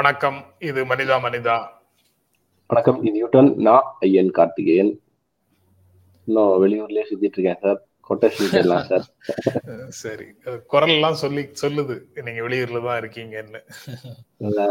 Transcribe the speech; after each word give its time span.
வணக்கம். 0.00 0.54
இது 0.58 0.84
மனிதா 0.84 1.16
மனிதா. 1.22 1.68
வணக்கம் 2.66 3.04
இது 3.04 3.18
யூட்டன் 3.18 3.54
நான் 3.54 3.96
ஐயன் 4.00 4.30
கார்த்திகேயன். 4.30 5.00
இன்னும் 6.24 6.64
வெளியூர்லயே 6.64 7.02
சுத்திட்டு 7.10 7.38
இருக்கேன் 7.38 7.58
சார். 7.60 7.86
Quotation 8.08 8.84
sir. 8.84 9.10
சரி. 9.88 10.24
குரல் 10.66 10.88
எல்லாம் 10.88 11.14
சொல்லி 11.14 11.42
சொல்லுது. 11.42 12.22
நீங்க 12.22 12.40
வெளியூர்ல 12.40 12.84
தான் 12.84 13.00
இருக்கீங்கன்னு. 13.00 13.60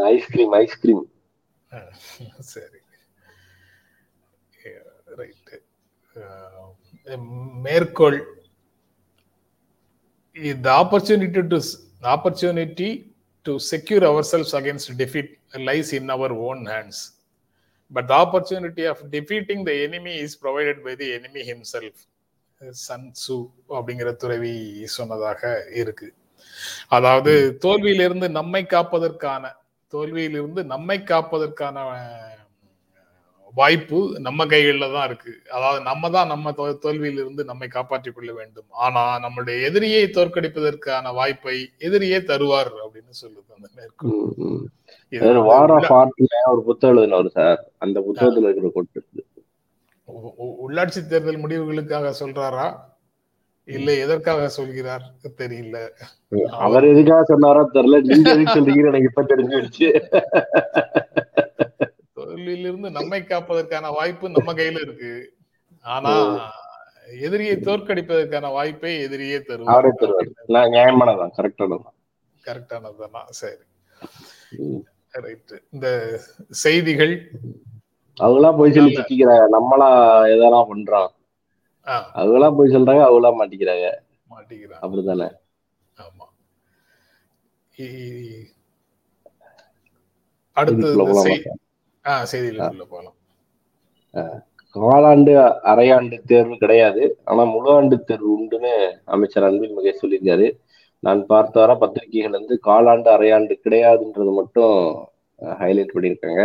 ஐஸ்கிரீம் 0.01 0.51
ஐஸ்கிரீம் 0.51 1.11
சரி. 2.39 2.77
ரைட்டு 5.17 5.61
மேற்கோள். 7.61 8.25
the 10.63 10.83
opportunity 10.83 11.47
to 11.47 11.59
the 12.03 12.17
opportunity 12.17 13.08
to 13.49 13.55
secure 13.71 14.03
ourselves 14.11 14.53
against 14.61 14.97
defeat 15.03 15.29
lies 15.67 15.91
in 15.99 16.09
our 16.15 16.31
own 16.47 16.61
hands 16.73 16.99
but 17.91 18.05
the 18.11 18.17
opportunity 18.25 18.85
of 18.93 18.99
defeating 19.17 19.59
the 19.69 19.77
enemy 19.87 20.15
is 20.25 20.33
provided 20.45 20.79
by 20.87 20.95
the 20.95 21.09
enemy 21.19 21.43
himself 21.53 21.97
Sun 22.85 23.05
Tzu 23.23 23.35
அப்படிங்கிற 23.75 24.09
துறவி 24.15 24.53
சொன்னதாக 24.95 25.41
இருக்கு 25.81 26.07
அதாவது 26.87 27.33
தோல்வியிலிருந்து 27.65 28.27
நம்மை 28.39 28.61
காப்பதற்கான 28.73 29.51
தோல்வியிலிருந்து 29.93 30.63
நம்மை 30.73 30.97
காப்பதற்கான 31.11 31.85
வாய்ப்பு 33.55 33.99
நம்ம 34.25 34.45
கைகளில் 34.45 34.93
தான் 34.95 35.07
இருக்கு. 35.09 35.31
அதாவது 35.55 35.79
நம்ம 35.87 36.09
தான் 36.15 36.31
நம்ம 36.33 36.51
தோல்வியிலிருந்து 36.83 37.43
நம்மை 37.49 37.67
காப்பாற்றிக் 37.67 38.15
கொள்ள 38.17 38.31
வேண்டும். 38.39 38.67
ஆனா 38.85 39.03
நம்மளுடைய 39.25 39.55
எதிரியை 39.69 40.03
தோற்கடிப்பதற்கான 40.17 41.13
வாய்ப்பை 41.19 41.55
எதிரியே 41.87 42.19
தருவார் 42.31 42.71
அப்படின்னு 42.83 43.15
சொல்லுது 43.21 43.49
அந்த 43.57 43.67
மேற்கோள் 43.77 45.47
வார் 45.49 45.73
ஆஃப் 45.77 45.91
ஒரு 46.53 46.61
புத்தகம் 46.67 46.93
எழுதினவர் 46.93 47.35
சார். 47.37 47.59
அந்த 47.85 47.97
புத்தகத்துல 48.07 48.49
இருக்கிற 48.49 48.71
கொட்டு 48.77 49.25
உள்ளாட்சி 50.65 51.01
தேர்தல் 51.07 51.41
முடிவுகளுக்காக 51.41 52.13
சொல்றாரா? 52.21 52.67
இல்ல 53.67 53.89
எதற்காக 54.03 54.47
சொல்கிறார்? 54.55 55.03
தெரியல. 55.41 55.77
அவர் 56.65 56.85
எதுக்காக 56.91 57.23
சொன்னாரோ 57.31 57.61
தெரியல. 57.75 57.97
நீங்க 58.09 58.29
எதுக்கு 58.33 58.55
சொல்றீங்கன்னு 58.55 58.91
எனக்கு 58.91 59.09
இப்ப 59.11 59.25
தெரிஞ்சிடுச்சு 59.31 59.89
தோல்வியிலிருந்து 62.39 62.91
நம்மை 62.91 63.21
காப்பதற்கான 63.21 63.91
வாய்ப்பு 63.91 64.29
நம்ம 64.29 64.53
கையில 64.53 64.81
இருக்கு. 64.81 65.33
ஆனா 65.81 66.37
எதிரியை 67.21 67.55
தோற்கடிப்பதற்கான 67.55 68.51
வாய்ப்பை 68.51 69.03
எதிரியே 69.05 69.39
தருவார். 69.39 70.29
நியாயமானதான் 70.47 71.81
கரெக்டானதான் 72.45 73.29
சரி. 73.29 73.63
ரைட் 75.09 75.63
இந்த 75.71 76.19
செய்திகள். 76.49 77.31
அவங்களா 78.21 78.57
போய் 78.57 78.71
சொல்லி 78.71 78.95
சிக்கிக்கிறாங்க. 78.95 79.45
நம்மளா 79.51 79.89
எதெல்லாம் 80.33 80.67
பண்றோம்? 80.73 81.07
அவங்களா 82.15 82.57
போய் 82.57 82.75
சொல்றாங்க 82.75 83.03
அவங்களா 83.03 83.31
மாட்டிக்கிறாங்க. 83.39 83.91
மாட்டிக்கிறாங்க. 84.29 84.79
அப்படித்தானே? 84.79 85.31
ஆமா. 85.97 86.27
அடுத்து 90.53 90.95
செய்திகளுக்குள்ள 92.05 92.85
போகலாம் 92.93 93.17
காலாண்டு 94.75 95.33
அரையாண்டு 95.71 96.17
தேர்வு 96.25 96.55
கிடையாது. 96.57 97.03
ஆனா 97.23 97.43
முழு 97.43 97.69
ஆண்டு 97.71 97.95
தேர்வு 98.09 98.29
உண்டுன்னு 98.37 98.73
அமைச்சர் 99.03 99.43
அன்பில் 99.47 99.75
மகேஷ் 99.77 100.01
சொல்லியிருக்காரு. 100.01 100.47
நான் 100.99 101.25
பார்த்த 101.25 101.59
வர 101.59 101.75
பத்திரிகைகள் 101.75 102.37
வந்து 102.37 102.55
காலாண்டு 102.67 103.09
அரையாண்டு 103.15 103.55
கிடையாதுன்றது 103.65 104.31
மட்டும் 104.39 104.75
ஹைலைட் 105.61 105.93
பண்ணியிருக்காங்க. 105.95 106.43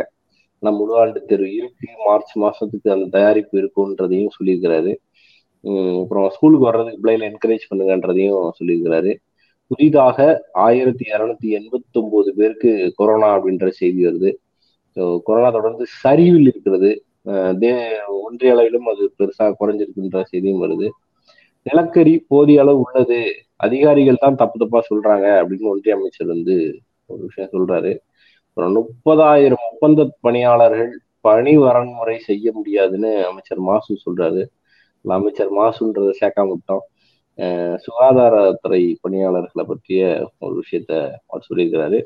ஆனா 0.62 0.76
முழு 0.76 0.94
ஆண்டு 1.00 1.24
தேர்வு 1.24 1.50
இருக்கு. 1.54 1.88
மார்ச் 2.06 2.32
மாசத்துக்கு 2.44 2.88
அந்த 2.96 3.06
தயாரிப்பு 3.16 3.58
இருக்குன்றதையும் 3.62 4.34
சொல்லியிருக்கிறாரு. 4.36 4.94
அப்புறம் 6.02 6.30
ஸ்கூலுக்கு 6.30 6.68
வர்றதுக்கு 6.68 7.02
பிள்ளைகளை 7.02 7.26
என்கரேஜ் 7.30 7.68
பண்ணுங்கன்றதையும் 7.70 8.50
சொல்லியிருக்கிறாரு. 8.58 9.12
புதிதாக 9.66 10.18
ஆயிரத்தி 10.52 11.04
இரநூத்தி 11.12 11.48
எண்பத்தி 11.58 12.00
ஒன்பது 12.00 12.34
பேருக்கு 12.34 12.92
கொரோனா 12.96 13.28
அப்படின்ற 13.36 13.68
செய்தி 13.68 14.06
வருது. 14.06 14.32
கொரோனா 14.96 15.50
தொடர்ந்து 15.50 15.84
சரிவில் 16.02 16.48
இருக்கிறது. 16.52 16.90
தே 17.62 17.70
ஒன்றிய 18.26 18.52
அளவிலும் 18.52 18.88
அது 18.92 19.04
பெருசா 19.18 19.44
குறைஞ்சிருக்குன்ற 19.60 20.22
செய்தியும் 20.22 20.62
வருது. 20.64 20.88
நிலக்கரி 21.66 22.14
போதிய 22.30 22.62
அளவு 22.62 22.80
உள்ளது. 22.86 23.20
அதிகாரிகள் 23.56 24.22
தான் 24.24 24.40
தப்பு 24.40 24.56
தப்பா 24.62 24.80
சொல்றாங்க 24.90 25.26
அப்படின்னு 25.40 25.70
ஒன்றிய 25.72 25.96
அமைச்சர் 25.96 26.32
வந்து 26.34 26.56
ஒரு 27.10 27.20
விஷயம் 27.28 27.52
சொல்றாரு. 27.52 27.92
அப்புறம் 28.48 28.74
முப்பதாயிரம் 28.78 29.64
ஒப்பந்த 29.70 30.00
பணியாளர்கள் 30.20 30.92
பணி 31.20 31.52
வரன்முறை 31.58 32.16
செய்ய 32.28 32.46
முடியாதுன்னு 32.52 33.10
அமைச்சர் 33.26 33.62
மாசு 33.68 33.92
சொல்றாரு. 34.04 34.42
அமைச்சர் 35.04 35.52
மாசுன்றத 35.60 36.10
சேர்க்காம 36.20 36.52
விட்டோம். 36.52 36.84
சுகாதாரத்துறை 37.84 38.82
பணியாளர்களை 39.00 39.64
பற்றிய 39.68 40.02
ஒரு 40.38 40.54
விஷயத்த 40.62 40.92
அவர் 41.26 41.46
சொல்லியிருக்கிறாரு. 41.48 42.00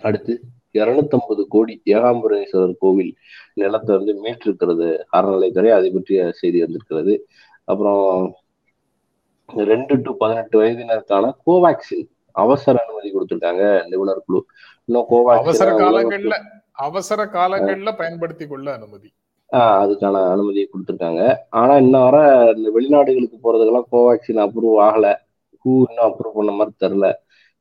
அடுத்து 0.00 0.34
இருநூத்தம்பது 0.74 1.44
கோடி 1.48 1.82
ஏகாம்பரேஸ்வரர் 1.86 2.74
கோவில் 2.78 3.14
நிலத்தை 3.54 3.96
வந்து 3.96 4.12
மீட்டிருக்கிறது. 4.24 4.88
அறநிலைத்துறை 5.12 5.70
அதை 5.70 5.90
பற்றிய 5.90 6.32
செய்தி 6.32 6.60
வந்திருக்கிறது. 6.60 7.28
அப்புறம் 7.64 8.34
ரெண்டு 9.48 9.96
டு 9.96 10.16
பதினெட்டு 10.16 10.62
வயதினருக்கான 10.62 11.32
கோவேக்சின் 11.46 12.08
அவசர 12.32 12.82
அனுமதி 12.82 13.12
கொடுத்திருக்காங்க 13.12 13.88
நிபுணர் 13.88 14.24
குழு. 14.26 14.44
இன்னும் 14.84 15.06
கோவேக்சின் 15.10 15.38
அவசர 15.38 15.70
காலங்கள்ல 15.70 16.34
அவசர 16.72 17.24
காலங்கள்ல 17.24 17.96
பயன்படுத்தி 17.96 18.46
கொள்ள 18.46 18.72
அனுமதி. 18.72 19.12
ஆஹ் 19.52 19.78
அதுக்கான 19.82 20.30
அனுமதியை 20.30 20.68
கொடுத்துருக்காங்க. 20.68 21.34
ஆனா 21.50 21.76
இன்னும் 21.76 22.10
வர 22.10 22.16
இந்த 22.56 22.70
வெளிநாடுகளுக்கு 22.70 23.36
போறதுக்கெல்லாம் 23.44 23.88
கோவேக்சின் 23.92 24.42
அப்ரூவ் 24.44 24.78
ஆகல. 24.78 25.14
ஹூ 25.64 25.82
இன்னும் 25.88 26.06
அப்ரூவ் 26.06 26.34
பண்ண 26.34 26.50
மாதிரி 26.50 26.76
தெரில 26.80 27.06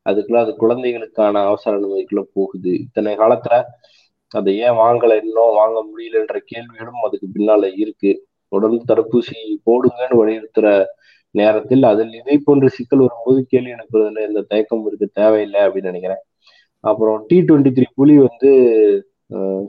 அதுக்குள்ள 0.06 0.40
அது 0.46 0.54
குழந்தைகளுக்கான 0.56 1.42
அவசர 1.50 1.72
அனுமதிக்குள்ள 1.80 2.24
போகுது. 2.34 2.72
இத்தனை 2.86 3.14
காலத்துல 3.18 3.56
அதை 4.32 4.52
ஏன் 4.66 4.80
வாங்கல? 4.84 5.16
இன்னும் 5.24 5.58
வாங்க 5.62 5.78
முடியலன்ற 5.90 6.38
கேள்விகளும் 6.52 7.04
அதுக்கு 7.08 7.28
பின்னால 7.36 7.70
இருக்கு. 7.84 8.12
தொடர்ந்து 8.52 8.82
தடுப்பூசி 8.92 9.38
போடுங்கன்னு 9.68 10.20
வலியுறுத்துற 10.22 10.68
நேரத்தில் 11.36 11.84
அதில் 11.84 12.14
இதை 12.14 12.36
போன்ற 12.38 12.68
சிக்கல் 12.68 13.04
வரும்போது 13.06 13.40
கேள்வி 13.52 13.72
எழுப்புறதுல 13.74 14.26
எந்த 14.28 14.42
தயக்கம் 14.52 14.86
இருக்கு 14.88 15.08
தேவையில்லை 15.14 15.62
அப்படின்னு 15.62 15.92
நினைக்கிறேன். 15.92 16.22
அப்புறம் 16.84 17.20
டி 17.28 17.38
டுவெண்ட்டி 17.42 17.72
த்ரீ 17.78 17.86
புலி 17.96 18.16
வந்து 18.18 18.50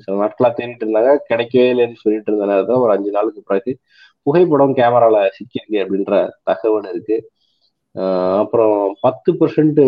சில 0.03 0.15
நாட்களா 0.23 0.49
தேடிட்டு 0.59 0.84
இருந்தாங்க. 0.87 1.12
கிடைக்கவே 1.31 1.67
இல்லைன்னு 1.73 2.03
சொல்லிட்டு 2.03 2.31
இருந்த 2.31 2.47
நேரத்தில் 2.53 2.83
ஒரு 2.84 2.93
அஞ்சு 2.93 3.11
நாளுக்கு 3.11 3.43
பிறகு 3.43 3.73
புகைப்படம் 4.27 4.75
கேமரால 4.77 5.17
சிக்கியிருக்கு 5.37 5.78
அப்படின்ற 5.84 6.15
தகவல் 6.49 6.89
இருக்கு. 6.93 7.17
அப்புறம் 8.41 8.77
பத்து 9.00 9.31
பர்சன்ட் 9.32 9.81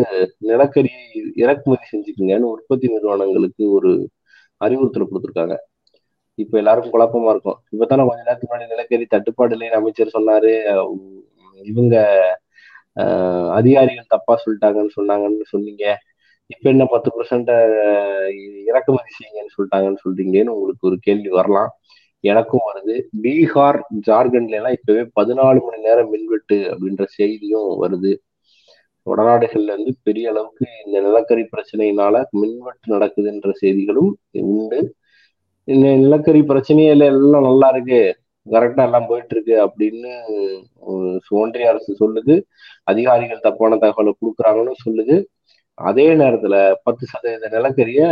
நிலக்கரி 0.51 0.93
இறக்குமதி 1.35 1.87
செஞ்சுக்குங்கன்னு 1.93 2.53
உற்பத்தி 2.55 2.87
நிறுவனங்களுக்கு 2.89 3.65
ஒரு 3.71 3.91
அறிவுறுத்தல் 4.61 5.09
கொடுத்துருக்காங்க. 5.11 5.57
இப்ப 6.39 6.55
எல்லாருக்கும் 6.59 6.95
குழப்பமா 6.95 7.31
இருக்கும். 7.35 7.59
இப்பதானே 7.75 8.05
கொஞ்ச 8.09 8.21
நேரத்துக்கு 8.27 8.53
முன்னாடி 8.53 8.73
நிலக்கரி 8.75 9.07
தட்டுப்பாடு 9.15 9.55
இல்லைன்னு 9.57 9.81
அமைச்சர் 9.81 10.17
சொன்னாரு. 10.19 10.53
இவங்க 11.61 11.97
அதிகாரிகள் 13.59 14.13
தப்பா 14.15 14.35
சொல்லிட்டாங்கன்னு 14.45 14.97
சொன்னாங்கன்னு 14.99 15.47
சொன்னீங்க. 15.55 15.85
இப்ப 16.51 16.65
என்ன 16.71 16.85
பத்து 16.93 17.09
பர்சன்ட 17.17 17.53
இறக்குமதி 18.71 19.11
செய்யுங்கன்னு 19.17 19.55
சொல்லிட்டாங்கன்னு 19.57 20.03
சொல்றீங்கன்னு 20.05 20.55
உங்களுக்கு 20.57 20.89
ஒரு 20.91 20.99
கேள்வி 21.07 21.31
வரலாம். 21.39 21.71
எனக்கும் 22.25 22.67
வருது. 22.69 22.95
பீகார் 23.23 23.79
ஜார்க்கண்ட்ல 24.07 24.59
எல்லாம் 24.61 24.77
இப்பவே 24.79 25.03
பதினாலு 25.19 25.59
மணி 25.67 25.81
நேரம் 25.87 26.11
மின்வெட்டு 26.15 26.59
அப்படின்ற 26.73 27.05
செய்தியும் 27.19 27.69
வருது. 27.83 28.13
வடநாடுகள்ல 29.07 29.73
இருந்து 29.75 29.93
பெரிய 30.03 30.31
அளவுக்கு 30.33 30.67
இந்த 30.87 30.97
நிலக்கரி 31.01 31.45
பிரச்சனையினால 31.55 32.23
மின்வெட்டு 32.41 32.87
நடக்குதுன்ற 32.95 33.51
செய்திகளும் 33.63 34.13
உண்டு. 34.53 34.79
இந்த 35.69 35.87
நிலக்கரி 36.05 36.41
பிரச்சனையில 36.51 37.07
எல்லாம் 37.13 37.47
நல்லா 37.49 37.69
இருக்கு. 37.75 38.01
கரெக்டா 38.47 38.83
எல்லாம் 38.89 39.07
போயிட்டு 39.09 39.35
இருக்கு 39.37 39.55
அப்படின்னு 39.67 40.11
ஒன்றிய 41.43 41.71
அரசு 41.73 41.93
சொல்லுது. 42.03 42.35
அதிகாரிகள் 42.91 43.45
தப்பான 43.47 43.79
தகவலை 43.85 44.13
கொடுக்குறாங்கன்னு 44.19 44.75
சொல்லுது. 44.87 45.17
அதே 45.79 46.07
நேரத்துல 46.23 46.57
பத்து 46.87 47.05
சதவீத 47.13 47.49
நிலக்கரிய 47.57 48.03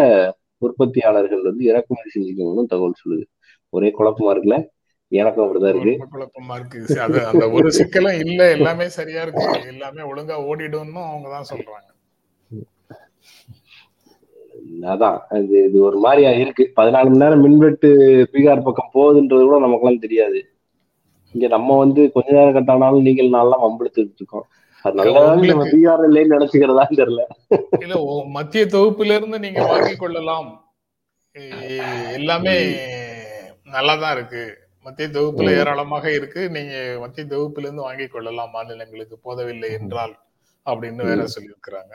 உற்பத்தியாளர்கள் 0.63 1.43
வந்து 1.49 1.63
இறக்குமதி 1.71 2.11
செஞ்சுக்கணும்னு 2.17 2.71
தகவல் 2.73 3.01
சொல்லுது. 3.03 3.25
ஒரே 3.75 3.93
குழப்பமா 3.99 4.19
இருக்குல்ல? 4.19 4.67
எனக்கும் 5.09 5.47
அப்படிதான் 5.47 5.81
இருக்கு. 5.81 6.07
குழப்பமா 6.13 6.55
இருக்கு 6.55 7.01
அது 7.01 7.27
அந்த 7.27 7.51
ஒரு 7.51 7.69
சிக்கலும் 7.69 8.27
இல்ல. 8.27 8.51
எல்லாமே 8.51 8.89
சரியா 8.89 9.23
இருக்கு. 9.23 9.61
எல்லாமே 9.67 10.03
ஒழுங்கா 10.03 10.25
ஓடிடும்னு 10.25 10.93
அவங்க 10.93 11.29
தான் 11.29 11.45
சொல்றாங்க. 11.55 11.93
அதான். 14.81 15.43
இது 15.43 15.65
இது 15.65 15.81
ஒரு 15.81 15.99
மாதிரியா 15.99 16.31
இருக்கு. 16.31 16.73
பதினாலு 16.77 16.91
மணி 16.91 17.09
நேரம் 17.09 17.41
மின்வெட்டு 17.41 17.89
பீகார் 18.33 18.63
பக்கம் 18.63 18.91
போகுதுன்றது 18.95 19.43
கூட 19.43 19.59
நமக்கெல்லாம் 19.59 19.99
தெரியாது. 19.99 20.47
இங்க 21.33 21.47
நம்ம 21.47 21.79
வந்து 21.79 22.13
கொஞ்ச 22.13 22.31
நேரம் 22.31 22.55
கட்டானாலும் 22.55 23.03
நீங்கள் 23.03 23.29
நாளெல்லாம் 23.29 23.63
வம்பெடுத்துட்டு 23.63 24.15
இருக்கோம். 24.15 24.47
நினைச்சுக்கிறதா 24.85 26.87
தெரியல. 26.91 27.23
இல்ல 27.81 28.23
மத்திய 28.27 28.65
தொகுப்புல 28.65 29.05
இருந்து 29.05 29.39
நீங்க 29.39 29.67
வாங்கிக் 29.67 29.99
கொள்ளலாம். 29.99 30.75
எ- 31.33 31.77
எல்லாமே 33.79 34.03
நல்லாதான் 34.03 34.17
இருக்கு. 34.17 34.59
மத்திய 34.83 35.09
தொகுப்புல. 35.09 35.59
ஏராளமாக 35.59 36.13
இருக்கு. 36.13 36.51
நீங்க 36.51 36.97
மத்திய 37.01 37.27
தொகுப்புல 37.27 37.59
இருந்து 37.59 37.83
வாங்கிக் 37.83 38.13
கொள்ளலாம். 38.13 38.51
மாநிலங்களுக்கு 38.51 39.19
போதவில்லை 39.19 39.73
என்றால் 39.73 40.17
அப்படின்னு 40.67 40.97
வேற 40.97 41.27
சொல்லியிருக்கிறாங்க. 41.35 41.95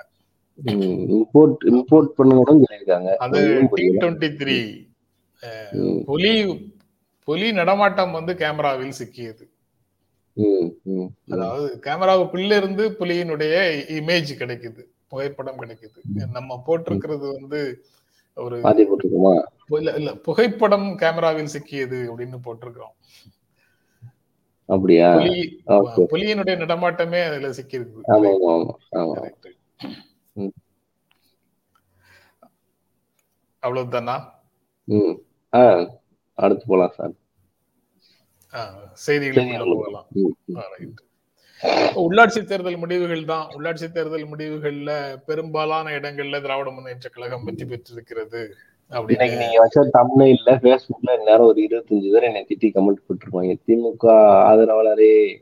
இம்போர்ட் 0.66 1.62
இம்போர்ட் 1.66 2.10
பண்ணணும்னு 2.18 2.64
சொல்லியிருக்காங்க. 2.70 3.16
அது 3.16 3.68
டி. 3.72 3.90
டுவெண்ட்டி 3.90 4.30
த்ரீ 4.40 4.60
புலி 6.04 6.34
புலி 7.24 7.52
நடமாட்டம் 7.52 8.12
வந்து 8.12 8.34
கேமராவில் 8.34 8.94
சிக்கியது. 9.00 9.46
அதாவது 11.30 11.80
கேமராவுக்குள்ள 11.84 12.56
இருந்து 12.56 12.90
புலியினுடைய 12.90 13.56
இமேஜ் 14.00 14.32
கிடைக்குது. 14.38 14.84
புகைப்படம் 15.08 15.62
கிடைக்குது. 15.62 16.00
நம்ம 16.32 16.64
போட்டிருக்கிறது 16.68 17.32
வந்து 17.40 17.86
ஒரு 18.34 18.62
இல்ல 19.70 19.90
இல்ல 19.94 20.12
புகைப்படம் 20.26 20.88
கேமராவில் 20.98 21.54
சிக்கியது 21.54 22.00
அப்படின்னு 22.08 22.40
போட்டிருக்கோம் 22.46 22.96
அப்படியா 24.70 25.08
புலியினுடைய 26.10 26.56
நடமாட்டமே 26.62 27.20
அதுல. 27.28 27.48
ம். 30.36 30.54
அவ்வளவுதானா 33.64 34.16
அடுத்து 36.38 36.66
போலாம் 36.68 36.94
சார் 36.94 37.16
ஆ, 38.54 38.62
செய்திகளுக்குள்ள 39.06 39.50
செய்திகள். 39.56 39.74
போகலாம் 39.74 40.06
ம், 40.20 40.34
ம். 40.48 40.56
ஆ, 40.58 40.64
right. 40.72 41.00
இப்ப 41.84 42.02
உள்ளாட்சி 42.04 42.42
தேர்தல் 42.44 42.78
முடிவுகள் 42.78 43.24
தான் 43.26 43.46
உள்ளாட்சி 43.56 43.88
தேர்தல் 43.90 44.30
முடிவுகள்ல 44.32 44.92
பெரும்பாலான 45.28 45.92
இடங்கள்ல 45.92 46.42
திராவிட 46.42 46.70
முன்னேற்ற 46.72 47.10
கழகம் 47.10 47.44
வெற்றி 47.44 47.66
பெற்றிருக்கிறது 47.66 48.42
இன்னைக்கு 48.92 49.38
நீங்க 49.38 49.60
வச்ச 49.60 49.82
தமிழ்ல 49.82 50.52
பேஸ்புக்ல 50.64 51.18
நேரம் 51.18 51.46
ஒரு 51.46 51.62
இருபத்தஞ்சு 51.62 52.12
பேர் 52.12 52.24
என்னை 52.24 52.46
திட்டி 52.50 52.64
கமெண்ட் 52.64 53.04
போட்டிருப்பாங்க. 53.08 53.58
திமுக 53.68 54.08
ஆதரவாளரே 54.50 55.38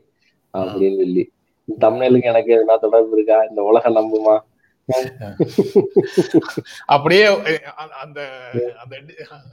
அப்படின்னு 0.58 0.96
சொல்லி. 0.96 1.30
தமிழுக்கு 1.78 2.28
எனக்கு 2.28 2.52
எதுனா 2.56 2.78
தொடர்பு 2.78 3.10
இருக்கா? 3.12 3.42
இந்த 3.48 3.62
உலகம் 3.62 3.96
நம்புமா? 3.96 4.38
அப்படியே 6.86 7.40
அந்த- 7.86 8.50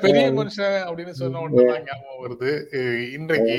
பெரிய 0.03 0.25
மனுஷன் 0.37 0.75
அப்படின்னு 0.87 1.13
சொன்ன 1.21 1.41
உடனே 1.45 1.63
தான் 1.69 1.85
ஞாபகம் 1.87 2.21
வருது. 2.23 2.51
இன்றைக்கு 3.17 3.57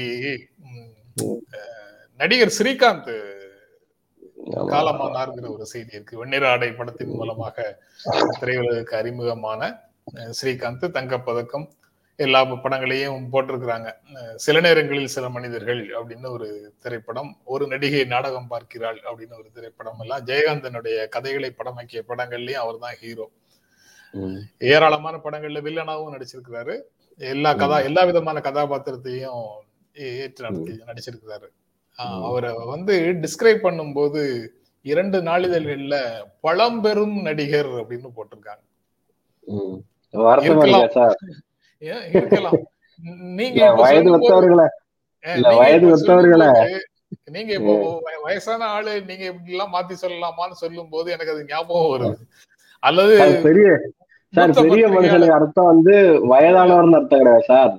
நடிகர் 2.21 2.55
ஸ்ரீகாந்த். 2.59 3.15
காலமானார்ங்கிற 4.73 5.47
ஒரு 5.55 5.67
செய்தி 5.73 5.93
இருக்கு. 5.97 6.21
வெண்ணிற 6.21 6.45
ஆடை 6.50 6.71
படத்தின் 6.79 7.15
மூலமாக 7.19 7.56
திரையுலகுக்கு 8.41 8.95
அறிமுகமான 9.00 9.71
ஸ்ரீகாந்த் 10.39 10.87
தங்கப்பதக்கம் 10.99 11.67
எல்லா 12.19 12.41
படங்களையும் 12.65 13.26
போட்டிருக்கிறாங்க. 13.32 13.88
சில 14.44 14.56
நேரங்களில் 14.67 15.12
சில 15.15 15.26
மனிதர்கள் 15.37 15.82
அப்படின்னு 15.99 16.29
ஒரு 16.37 16.49
திரைப்படம் 16.82 17.31
ஒரு 17.55 17.65
நடிகை 17.73 18.03
நாடகம் 18.15 18.49
பார்க்கிறாள் 18.53 18.99
அப்படின்னு 19.09 19.35
ஒரு 19.41 19.49
திரைப்படம் 19.56 20.00
எல்லாம் 20.05 20.25
ஜெயகாந்தனுடைய 20.31 20.97
கதைகளை 21.15 21.50
படமாக்கிய 21.59 22.03
படங்கள்லயும் 22.11 22.62
அவர் 22.65 22.82
தான் 22.85 22.99
ஹீரோ 23.03 23.26
ஏராளமான 24.73 25.17
படங்கள்ல 25.25 25.61
வில்லனாவும் 25.67 26.15
நடிச்சிருக்கிறாரு. 26.15 26.75
எல்லா 27.20 27.50
கதா 27.62 27.79
எல்லா 27.88 28.03
விதமான 28.11 28.38
கதாபாத்திரத்தையும் 28.47 29.43
ஏற்று 30.25 30.44
நடத்தி 30.47 30.73
நடிச்சிருக்கிறாரு. 30.91 31.49
அவரை 32.29 32.50
வந்து 32.75 32.94
டிஸ்கிரைப் 33.25 33.67
பண்ணும்போது 33.67 34.23
இரண்டு 34.85 35.19
நாளிதழ்கள்ல 35.29 35.97
பழம்பெரும் 36.47 37.17
நடிகர் 37.29 37.71
அப்படின்னு 37.81 38.11
போட்டிருக்காங்க. 38.17 38.64
இருக்கலாம். 42.13 42.59
நீங்க 43.33 43.73
வயது 43.75 44.11
ஒத்தவர்களை 44.19 44.67
வயது 45.57 45.97
ஒத்தவர்களே. 45.97 46.79
நீங்க 47.25 47.53
இப்போ 47.53 48.01
வய- 48.03 48.21
வயசான 48.23 48.65
ஆளு 48.67 49.03
நீங்க 49.03 49.25
இப்படி 49.25 49.51
எல்லாம் 49.51 49.73
மாத்தி 49.73 49.95
சொல்லலாமான்னு 50.03 50.51
சொல்லும் 50.53 50.89
போது 50.89 51.11
எனக்கு 51.11 51.33
அது 51.33 51.45
ஞாபகம் 51.45 51.91
வருது. 51.93 52.15
அல்லது 52.83 53.41
பெரிய 53.43 53.69
சார் 54.33 54.51
பெரிய 54.63 54.89
மனுஷனுக்கு 54.89 55.29
அர்த்தம் 55.31 55.65
வந்து 55.65 55.95
வயதானவர்னு 56.29 56.95
அர்த்தம் 56.95 57.19
கிடையாது 57.19 57.45
சார். 57.45 57.75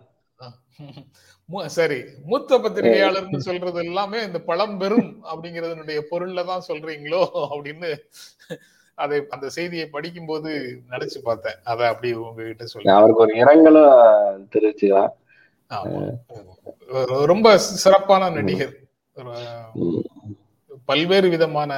சரி. 1.68 2.04
மூத்த 2.25 2.57
பத்திரிகையாளர்னு 2.57 3.38
சொல்றது 3.38 3.86
எல்லாமே 3.86 4.24
இந்த 4.24 4.40
பழம்பெரும் 4.40 5.24
அப்படிங்கறதனுடைய 5.31 6.02
பொருள்ல 6.12 6.45
தான் 6.45 6.63
சொல்றீங்களோ 6.68 7.22
அப்படின்னு 7.50 7.90
அதை 9.04 9.25
அந்த 9.30 9.50
செய்தியை 9.50 9.86
படிக்கும்போது 9.96 10.51
நினைச்சு 10.90 11.18
பார்த்தேன். 11.24 11.60
அதை 11.63 11.86
அப்படி 11.88 12.10
உங்ககிட்ட 12.13 12.66
சொல்ல 12.66 12.96
அவருக்கு 12.96 13.22
ஒரு 13.22 13.36
இரங்கலும் 13.36 14.50
தெரிவிச்சுக்கலாம். 14.54 15.14
ரொம்ப 17.26 17.57
சிறப்பான 17.57 18.30
நடிகர். 18.30 18.73
பல்வேறு 20.85 21.30
விதமான 21.30 21.71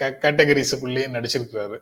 கேட்டகரிஸுக்குள்ளேயும் 0.00 1.16
நடிச்சிருக்கிறாரு. 1.16 1.78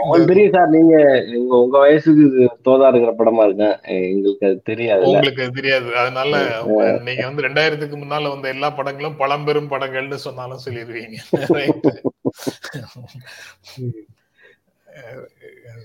உங்களுக்கு 0.00 0.28
தெரியும் 0.30 0.52
சார் 0.54 0.72
நீங்க 0.74 0.94
உங்க 1.38 1.54
உங்க 1.62 1.76
வயசுக்கு 1.84 2.24
தோதா 2.66 2.88
இருக்கிற 2.90 3.12
படமா 3.20 3.44
இருக்கேன் 3.48 3.74
எங்களுக்கு 4.08 4.46
அது 4.48 4.58
தெரியாது. 4.70 5.02
உங்களுக்கு 5.08 5.46
தெரியாது. 5.58 5.88
அதனால 6.02 6.30
நீங்க 7.06 7.24
வந்து 7.28 7.46
ரெண்டாயிரத்துக்கு 7.48 7.96
முன்னால 8.02 8.30
வந்த 8.34 8.48
எல்லா 8.54 8.70
படங்களும் 8.78 9.18
பழம்பெரும் 9.22 9.72
படங்கள்னு 9.74 10.20
சொன்னாலும் 10.26 10.64
சொல்லிடுவீங்க 10.66 11.18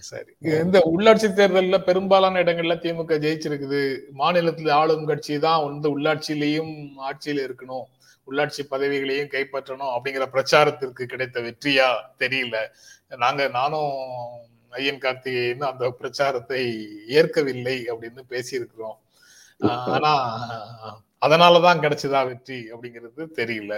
சரி. 0.07 0.31
இந்த 0.61 0.77
உள்ளாட்சி 0.91 1.27
தேர்தல்ல 1.37 1.77
பெரும்பாலான 1.85 2.39
இடங்கள்ல 2.43 2.75
திமுக 2.83 3.17
ஜெயிச்சிருக்குது. 3.23 3.79
மாநிலத்துல 4.19 4.73
ஆளும் 4.79 5.05
கட்சி 5.09 5.35
தான் 5.45 5.63
வந்து 5.67 5.87
உள்ளாட்சியிலையும் 5.95 6.73
ஆட்சியில 7.07 7.45
இருக்கணும். 7.47 7.85
உள்ளாட்சி 8.27 8.61
பதவிகளையும் 8.71 9.31
கைப்பற்றணும் 9.33 9.93
அப்படிங்கிற 9.95 10.25
பிரச்சாரத்திற்கு 10.35 11.03
கிடைத்த 11.13 11.41
வெற்றியா 11.47 11.87
தெரியல. 12.23 12.55
நாங்க 13.11 13.47
நானும் 13.47 13.91
ஐயன் 14.69 15.03
கார்த்திகேயன் 15.03 15.69
அந்த 15.71 15.85
பிரச்சாரத்தை 15.89 16.61
ஏற்கவில்லை 17.07 17.75
அப்படின்னு 17.91 18.21
பேசியிருக்கிறோம். 18.29 18.97
ஆனா 19.93 20.11
அதனாலதான் 21.21 21.83
கிடைச்சதா 21.83 22.21
வெற்றி 22.27 22.57
அப்படிங்கிறது 22.71 23.21
தெரியல. 23.39 23.75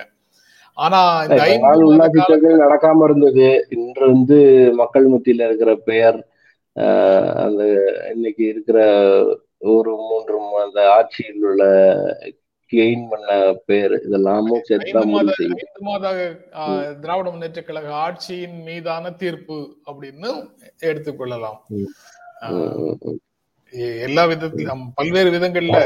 ஆனா 0.78 1.00
இந்த 1.24 1.44
உள்ளாட்சி 1.86 2.20
தேர்தல் 2.26 2.64
நடக்காம 2.66 3.04
இருந்தது. 3.04 3.48
இன்று 3.70 4.06
வந்து 4.06 4.38
மக்கள் 4.74 5.08
மத்தியில 5.10 5.48
இருக்கிற 5.48 5.76
பெயர் 5.76 6.20
ஆஹ் 6.76 7.34
அந்த 7.46 7.64
இன்னைக்கு 8.14 8.44
இருக்கிற 8.44 8.80
ஒரு 9.58 9.92
மூன்று 9.98 10.38
அந்த 10.64 10.82
ஆட்சியில் 10.92 11.44
உள்ள 11.44 11.64
கெயின் 12.72 13.04
பண்ண 13.12 13.30
பேர். 13.68 13.94
இதெல்லாமும் 14.06 14.64
திராவிட 17.04 17.28
முன்னேற்ற 17.30 17.62
கழக 17.70 17.94
ஆட்சியின் 18.06 18.58
மீதான 18.68 19.12
தீர்ப்பு 19.22 19.58
அப்படின்னு 19.90 20.30
எடுத்துக்கொள்ளலாம். 20.90 21.60
எல்லா 24.06 24.24
விதத்திலும் 24.32 24.84
பல்வேறு 24.98 25.30
விதங்கள்ல 25.36 25.80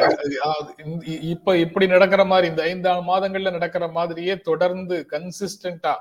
இப்ப 1.33 1.55
இப்படி 1.63 1.85
நடக்கிற 1.93 2.23
மாதிரி 2.31 2.45
இந்த 2.51 2.63
ஐந்து 2.71 2.89
மாதங்கள்ல 3.09 3.51
நடக்கிற 3.57 3.87
மாதிரியே 3.97 4.35
தொடர்ந்து 4.49 4.97
கன்சிஸ்டன்டா 5.13 5.93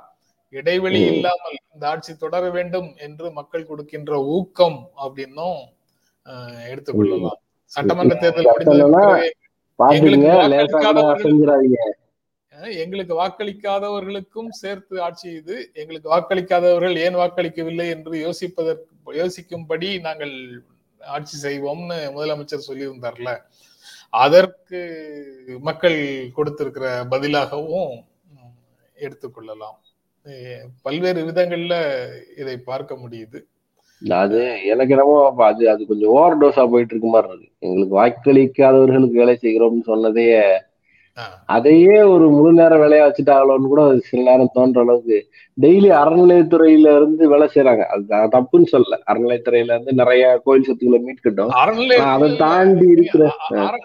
இடைவெளி. 0.53 1.01
இல்லாமல் 1.13 1.57
இந்த 1.75 1.85
ஆட்சி 1.93 2.13
தொடர 2.25 2.51
வேண்டும் 2.57 2.89
என்று 3.07 3.27
மக்கள் 3.39 3.69
கொடுக்கின்ற 3.71 4.19
ஊக்கம் 4.37 4.79
அப்படின்னும் 5.05 5.61
எடுத்துக்கொள்ளலாம். 6.73 7.41
சட்டமன்ற 7.73 8.17
தேர்தல் 8.25 8.53
எங்களுக்கு 12.83 13.15
வாக்களிக்காதவர்களுக்கும் 13.21 14.51
சேர்த்து 14.61 14.95
ஆட்சி 15.03 15.29
இது 15.33 15.57
எங்களுக்கு 15.73 16.09
வாக்களிக்காதவர்கள் 16.15 16.97
ஏன் 17.05 17.17
வாக்களிக்கவில்லை 17.17 17.87
என்று 17.95 18.15
யோசிப்பதற்கு 18.27 18.91
யோசிக்கும்படி 19.21 19.89
நாங்கள் 20.01 20.35
ஆட்சி 21.01 21.37
செய்வோம்னு 21.47 21.97
முதலமைச்சர் 22.17 22.69
சொல்லியிருந்தார்ல. 22.69 23.31
அதற்கு 24.25 24.81
மக்கள் 25.61 25.99
கொடுத்திருக்கிற 26.33 26.87
பதிலாகவும் 27.05 27.95
எடுத்துக்கொள்ளலாம். 28.97 29.79
பல்வேறு 30.83 31.21
விதங்கள்ல 31.29 31.75
இதை 32.41 32.57
பார்க்க 32.71 32.95
முடியுது. 32.95 33.39
அது 34.19 34.39
எனக்கு 34.65 34.95
என்னமோ 34.95 35.17
அது 35.47 35.65
அது 35.69 35.83
கொஞ்சம் 35.87 36.13
ஓவர் 36.13 36.39
டோஸா 36.39 36.65
போயிட்டு 36.71 36.95
இருக்கு 36.95 37.11
மாதிரி 37.11 37.33
இருக்கு. 37.33 37.49
எங்களுக்கு 37.63 37.99
வாக்களிக்காதவர்களுக்கு 37.99 39.21
வேலை 39.21 39.37
செய்கிறோம்னு 39.43 39.89
சொன்னதே 39.89 40.27
அதையே 41.55 41.97
ஒரு 42.13 42.27
முழு 42.31 42.51
நேரம் 42.53 42.83
வேலையா 42.83 43.07
வச்சுட்டாங்களோன்னு 43.07 43.71
கூட 43.73 43.81
சில 44.07 44.23
நேரம் 44.29 44.53
தோன்ற 44.55 44.81
அளவுக்கு 44.85 45.17
டெய்லி 45.59 45.91
அறநிலையத்துறையில 45.99 46.95
இருந்து 46.99 47.29
வேலை 47.33 47.47
செய்யறாங்க 47.49 47.83
அது 47.89 48.05
தப்புன்னு 48.35 48.73
சொல்லல. 48.73 48.99
அறநிலையத்துறையில 49.11 49.75
இருந்து 49.75 49.95
நிறைய 50.01 50.25
கோயில் 50.47 50.67
சொத்துக்களை 50.69 51.01
மீட்கட்டும். 51.03 51.53
அதை 52.13 52.29
தாண்டி 52.41 52.87
இருக்கிற 52.95 53.23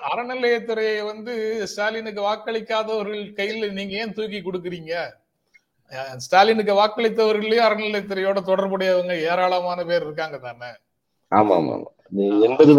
அறநிலையத்துறையை 0.09 0.97
வந்து 1.12 1.33
ஸ்டாலினுக்கு 1.71 2.24
வாக்களிக்காதவர்கள் 2.29 3.24
கையில 3.39 3.71
நீங்க 3.74 3.95
ஏன் 4.03 4.15
தூக்கி 4.17 4.41
கொடுக்குறீங்க? 4.41 4.93
ஸ்டாலினுக்கு 6.22 6.74
வாக்களித்தவர்களையும் 6.79 7.65
அறநிலையத்துறையோட 7.67 8.39
தொடர்புடையவங்க 8.50 9.13
ஏராளமான 9.29 9.79
பேர் 9.89 10.06
இருக்காங்க 10.06 10.38
தானே? 10.41 10.72
ஆமா 11.32 11.56
ஆமா 11.60 11.77
எண்பது 12.48 12.74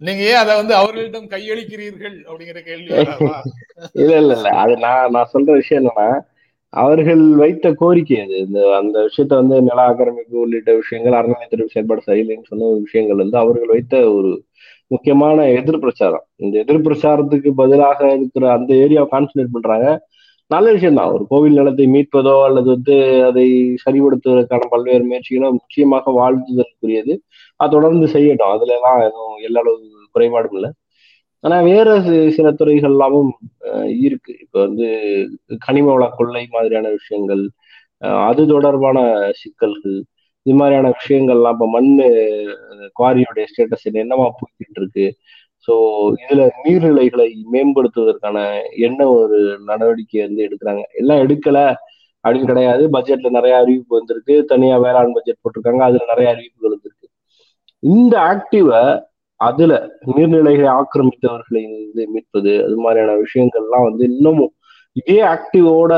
நீங்க 0.00 0.22
ஏன் 0.30 0.40
அதை 0.40 0.54
வந்து 0.60 0.74
அவர்களிடம் 0.78 1.28
கையளிக்கிறீர்கள் 1.32 2.16
அப்படிங்கிற 2.28 2.58
கேள்வி 2.64 2.88
இல்ல 4.00 4.12
இல்ல 4.22 4.32
இல்ல. 4.36 4.48
அது 4.62 4.74
நான் 4.84 5.12
நான் 5.14 5.30
சொல்ற 5.32 5.50
விஷயம் 5.60 5.80
என்னன்னா 5.80 6.08
அவர்கள் 6.72 7.22
வைத்த 7.40 7.66
கோரிக்கை 7.80 8.16
அது. 8.22 8.36
இந்த 8.46 8.58
அந்த 8.80 8.96
விஷயத்த 9.06 9.34
வந்து 9.40 9.56
நில 9.68 9.78
ஆக்கிரமிப்பு 9.86 10.36
உள்ளிட்ட 10.42 10.70
விஷயங்கள் 10.80 11.16
அறநிலையத்துறை 11.18 11.66
செயல்பாடு 11.74 12.06
சரியில்லைன்னு 12.08 12.50
சொன்ன 12.50 12.70
விஷயங்கள் 12.84 13.22
வந்து 13.22 13.38
அவர்கள் 13.42 13.72
வைத்த 13.74 13.94
ஒரு 14.16 14.30
முக்கியமான 14.90 15.38
எதிர் 15.54 15.82
பிரச்சாரம் 15.84 16.26
இந்த 16.42 16.54
எதிர் 16.62 16.84
பிரச்சாரத்துக்கு 16.86 17.52
பதிலாக 17.62 18.00
இருக்கிற 18.16 18.44
அந்த 18.56 18.70
ஏரியாவை 18.82 19.08
கான்சன்ட்ரேட் 19.12 19.54
பண்றாங்க. 19.56 19.86
நல்ல 20.50 20.66
விஷயம் 20.74 20.98
தான் 20.98 21.12
ஒரு 21.14 21.24
கோவில் 21.30 21.58
நிலத்தை 21.58 21.84
மீட்பதோ 21.94 22.34
அல்லது 22.48 22.68
வந்து 22.74 22.96
அதை 23.28 23.46
சரிபடுத்துவதற்கான 23.84 24.66
பல்வேறு 24.74 25.04
முயற்சிகளும் 25.08 25.56
முக்கியமாக 25.60 26.12
வாழ்த்துதற்குரியது 26.18 27.14
அது 27.60 27.74
தொடர்ந்து 27.76 28.06
செய்யட்டும். 28.14 28.52
அதுல 28.56 28.74
எல்லாம் 28.78 29.00
எதுவும் 29.08 29.38
எல்லா 29.48 29.62
அளவு 29.64 29.80
குறைபாடும் 30.14 30.56
இல்லை. 30.58 30.70
ஆனா 31.44 31.56
வேற 31.70 31.88
சில 32.36 32.48
துறைகள் 32.60 32.94
எல்லாமும் 32.94 33.30
இருக்கு. 34.06 34.32
இப்ப 34.44 34.56
வந்து 34.66 34.86
கனிம 35.66 35.88
வள 35.94 36.04
கொள்ளை 36.18 36.44
மாதிரியான 36.56 36.86
விஷயங்கள் 36.98 37.42
அது 38.28 38.42
தொடர்பான 38.54 38.98
சிக்கல்கள் 39.40 39.96
இது 40.46 40.56
மாதிரியான 40.60 40.88
விஷயங்கள்லாம் 40.98 41.54
இப்ப 41.56 41.66
மண் 41.76 41.90
குவாரியோடைய 42.98 43.44
ஸ்டேட்டஸ் 43.52 43.86
என்னமா 44.02 44.26
போய்கிட்டு 44.40 44.80
இருக்கு? 44.82 45.06
ஸோ 45.68 45.74
இதுல 46.22 46.42
நீர்நிலைகளை 46.62 47.28
மேம்படுத்துவதற்கான 47.52 48.38
என்ன 48.86 49.00
ஒரு 49.14 49.38
நடவடிக்கை 49.64 50.20
வந்து 50.20 50.44
எடுக்கிறாங்க? 50.46 50.82
எல்லாம் 50.92 51.22
எடுக்கல 51.24 51.58
அப்படின்னு 52.24 52.50
கிடையாது. 52.50 52.84
பட்ஜெட்ல 52.94 53.30
நிறைய 53.30 53.54
அறிவிப்பு 53.56 53.98
வந்திருக்கு. 53.98 54.36
தனியா 54.52 54.76
வேளாண் 54.76 55.16
பட்ஜெட் 55.16 55.42
போட்டிருக்காங்க. 55.42 55.82
அதுல 55.88 56.06
நிறைய 56.08 56.28
அறிவிப்புகள் 56.30 56.74
வந்திருக்கு. 56.74 57.06
இந்த 57.82 58.14
ஆக்டிவை 58.30 58.80
அதுல 59.40 59.72
நீர்நிலைகளை 60.12 60.68
ஆக்கிரமித்தவர்களை 60.80 61.62
வந்து 61.70 62.04
மீட்பது 62.12 62.52
அது 62.64 62.76
மாதிரியான 62.76 63.16
விஷயங்கள்லாம் 63.24 63.86
வந்து 63.88 64.04
இன்னமும் 64.12 64.52
இதே 64.96 65.18
ஆக்டிவோட 65.32 65.92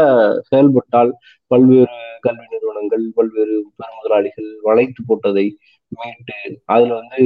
செயல்பட்டால் 0.48 1.10
பல்வேறு 1.50 1.96
கல்வி 2.20 2.46
நிறுவனங்கள் 2.46 3.04
பல்வேறு 3.14 3.56
பெருமுதலாளிகள் 3.78 4.48
வளைத்து 4.62 5.02
போட்டதை 5.08 5.46
மீட்டு 5.92 6.38
அதுல 6.66 6.96
வந்து 7.00 7.20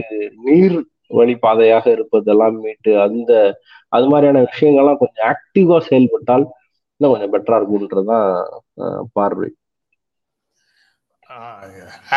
நீர் 0.45 0.77
வழிபாதையாக 1.19 1.87
இருப்பதெல்லாம் 1.97 2.59
மீட்டு 2.65 2.93
அந்த 3.07 3.33
அது 3.93 4.07
மாதிரியான 4.09 4.45
விஷயங்கள்லாம் 4.49 5.01
கொஞ்சம் 5.03 5.29
ஆக்டிவா 5.33 5.79
செயல்பட்டால் 5.89 6.47
இன்னும் 7.01 7.13
கொஞ்சம் 7.15 7.35
பெட்டரா 7.35 7.59
இருக்கும்ன்றதுதான் 7.59 8.29
பார்வை. 9.13 9.51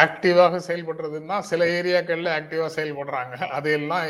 ஆக்டிவாக 0.02 0.60
செயல்படுறதுன்னா 0.68 1.36
சில 1.50 1.66
ஏரியாக்கள்ல 1.76 2.32
ஆக்டிவா 2.38 2.66
செயல்படுறாங்க. 2.78 3.36
அதையெல்லாம் 3.58 4.06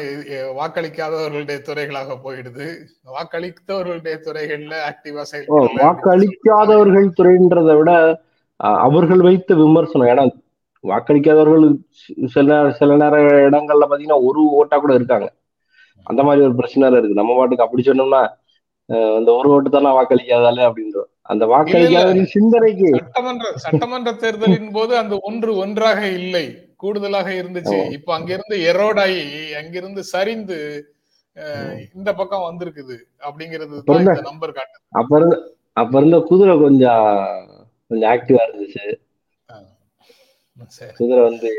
வாக்களிக்காதவர்களுடைய 0.59 1.59
துறைகளாக 1.67 2.15
போயிடுது. 2.23 2.67
வாக்களித்தவர்களுடைய 3.15 4.15
துறைகள்ல 4.27 4.73
ஆக்டிவா 4.89 5.25
செயல்படுற 5.31 5.83
வாக்களிக்காதவர்கள் 5.83 7.09
துறைன்றதை 7.19 7.75
விட 7.81 7.91
அவர்கள் 8.85 9.21
வைத்த 9.21 9.55
விமர்சனம் 9.55 10.09
ஏன்னா 10.11 10.25
வாக்களிக்காதவர்கள் 10.89 11.65
சில 12.35 12.57
சில 12.79 12.95
நேர 13.01 13.17
இடங்கள்ல 13.47 13.87
பாத்தீங்கன்னா 13.89 14.19
ஒரு 14.29 14.41
ஓட்டா 14.59 14.77
கூட 14.83 14.93
இருக்காங்க. 14.99 15.27
அந்த 16.07 16.21
மாதிரி 16.25 16.45
ஒரு 16.47 16.55
பிரச்சனை 16.59 16.89
இருக்கு. 16.99 17.19
நம்ம 17.19 17.35
பாட்டுக்கு 17.37 17.65
அப்படி 17.65 17.83
சொன்னோம்னா 17.85 18.23
அந்த 19.17 19.29
ஒரு 19.39 19.47
ஓட்டு 19.53 19.69
தானே 19.75 19.91
வாக்களிக்காதாலே 19.97 20.63
அப்படின்றோம் 20.69 21.09
அந்த 21.33 21.43
வாக்களிக்காதவரின் 21.51 22.33
சிந்தனைக்கு 22.33 22.89
சட்டமன்ற 22.97 23.45
சட்டமன்ற 23.63 24.09
தேர்தலின் 24.23 24.69
போது 24.75 24.93
அந்த 25.01 25.15
ஒன்று 25.29 25.51
ஒன்றாக 25.63 26.01
இல்லை. 26.19 26.45
கூடுதலாக 26.81 27.29
இருந்துச்சு. 27.41 27.77
இப்ப 27.97 28.13
அங்கிருந்து 28.17 28.57
எரோடாயி 28.71 29.23
அங்கிருந்து 29.61 30.01
சரிந்து 30.13 30.57
இந்த 31.97 32.09
பக்கம் 32.19 32.45
வந்திருக்குது 32.47 32.97
அப்படிங்கிறது 33.27 34.21
நம்பர் 34.29 34.55
காட்டு 34.57 34.77
அப்ப 35.01 35.17
இருந்த 35.19 35.37
அப்ப 35.81 35.93
இருந்த 35.99 36.17
குதிரை 36.29 36.53
கொஞ்சம் 36.65 37.07
கொஞ்சம் 37.89 38.11
ஆக்டிவா 38.13 38.43
இருந்துச்சு. 38.47 38.85
குதிரை 40.97 41.23
வந்து 41.23 41.51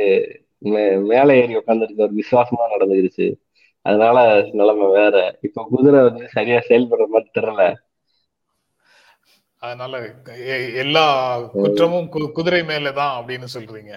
மேல 1.10 1.28
ஏறி 1.36 1.56
உட்காந்துருக்கு 1.56 2.04
ஒரு 2.06 2.14
விசுவாசமா 2.20 2.62
நடந்துருச்சு 2.72 3.26
அதனால 3.86 4.42
நிலைமை 4.52 4.86
வேற. 5.00 5.16
இப்ப 5.40 5.66
குதிரை 5.70 6.00
வந்து 6.00 6.28
சரியா 6.28 6.58
செயல்படுற 6.68 7.04
மாதிரி 7.06 7.30
தெரியல. 7.38 7.64
அதனால 9.58 10.00
எல்லா 10.82 11.06
குற்றமும் 11.54 12.08
குதிரை 12.08 12.60
மேலதான் 12.60 13.14
அப்படின்னு 13.18 13.46
சொல்றீங்க. 13.54 13.92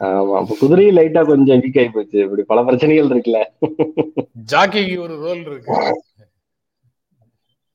ஆமா 0.00 0.36
இப்ப 0.40 0.56
குதிரையும் 0.60 0.96
லைட்டா 0.98 1.22
கொஞ்சம் 1.26 1.60
வீக் 1.60 1.80
ஆகி 1.80 1.88
போச்சு. 1.88 2.18
இப்படி 2.18 2.42
பல 2.42 2.62
பிரச்சனைகள் 2.64 3.08
இருக்குல்ல. 3.08 3.40
ஜாக்கிக்கு 4.52 4.96
ஒரு 4.98 5.16
ரோல் 5.24 5.44
இருக்கு. 5.46 5.74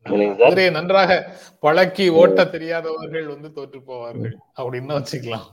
குதிரையை 0.03 0.71
நன்றாக 0.77 1.11
பழக்கி 1.65 2.05
ஓட்ட 2.21 2.45
தெரியாதவர்கள் 2.53 3.27
வந்து 3.33 3.49
தோற்று 3.57 3.79
போவார்கள். 3.89 4.35
அப்படின்னு 4.61 4.97
வச்சுக்கலாம். 4.97 5.47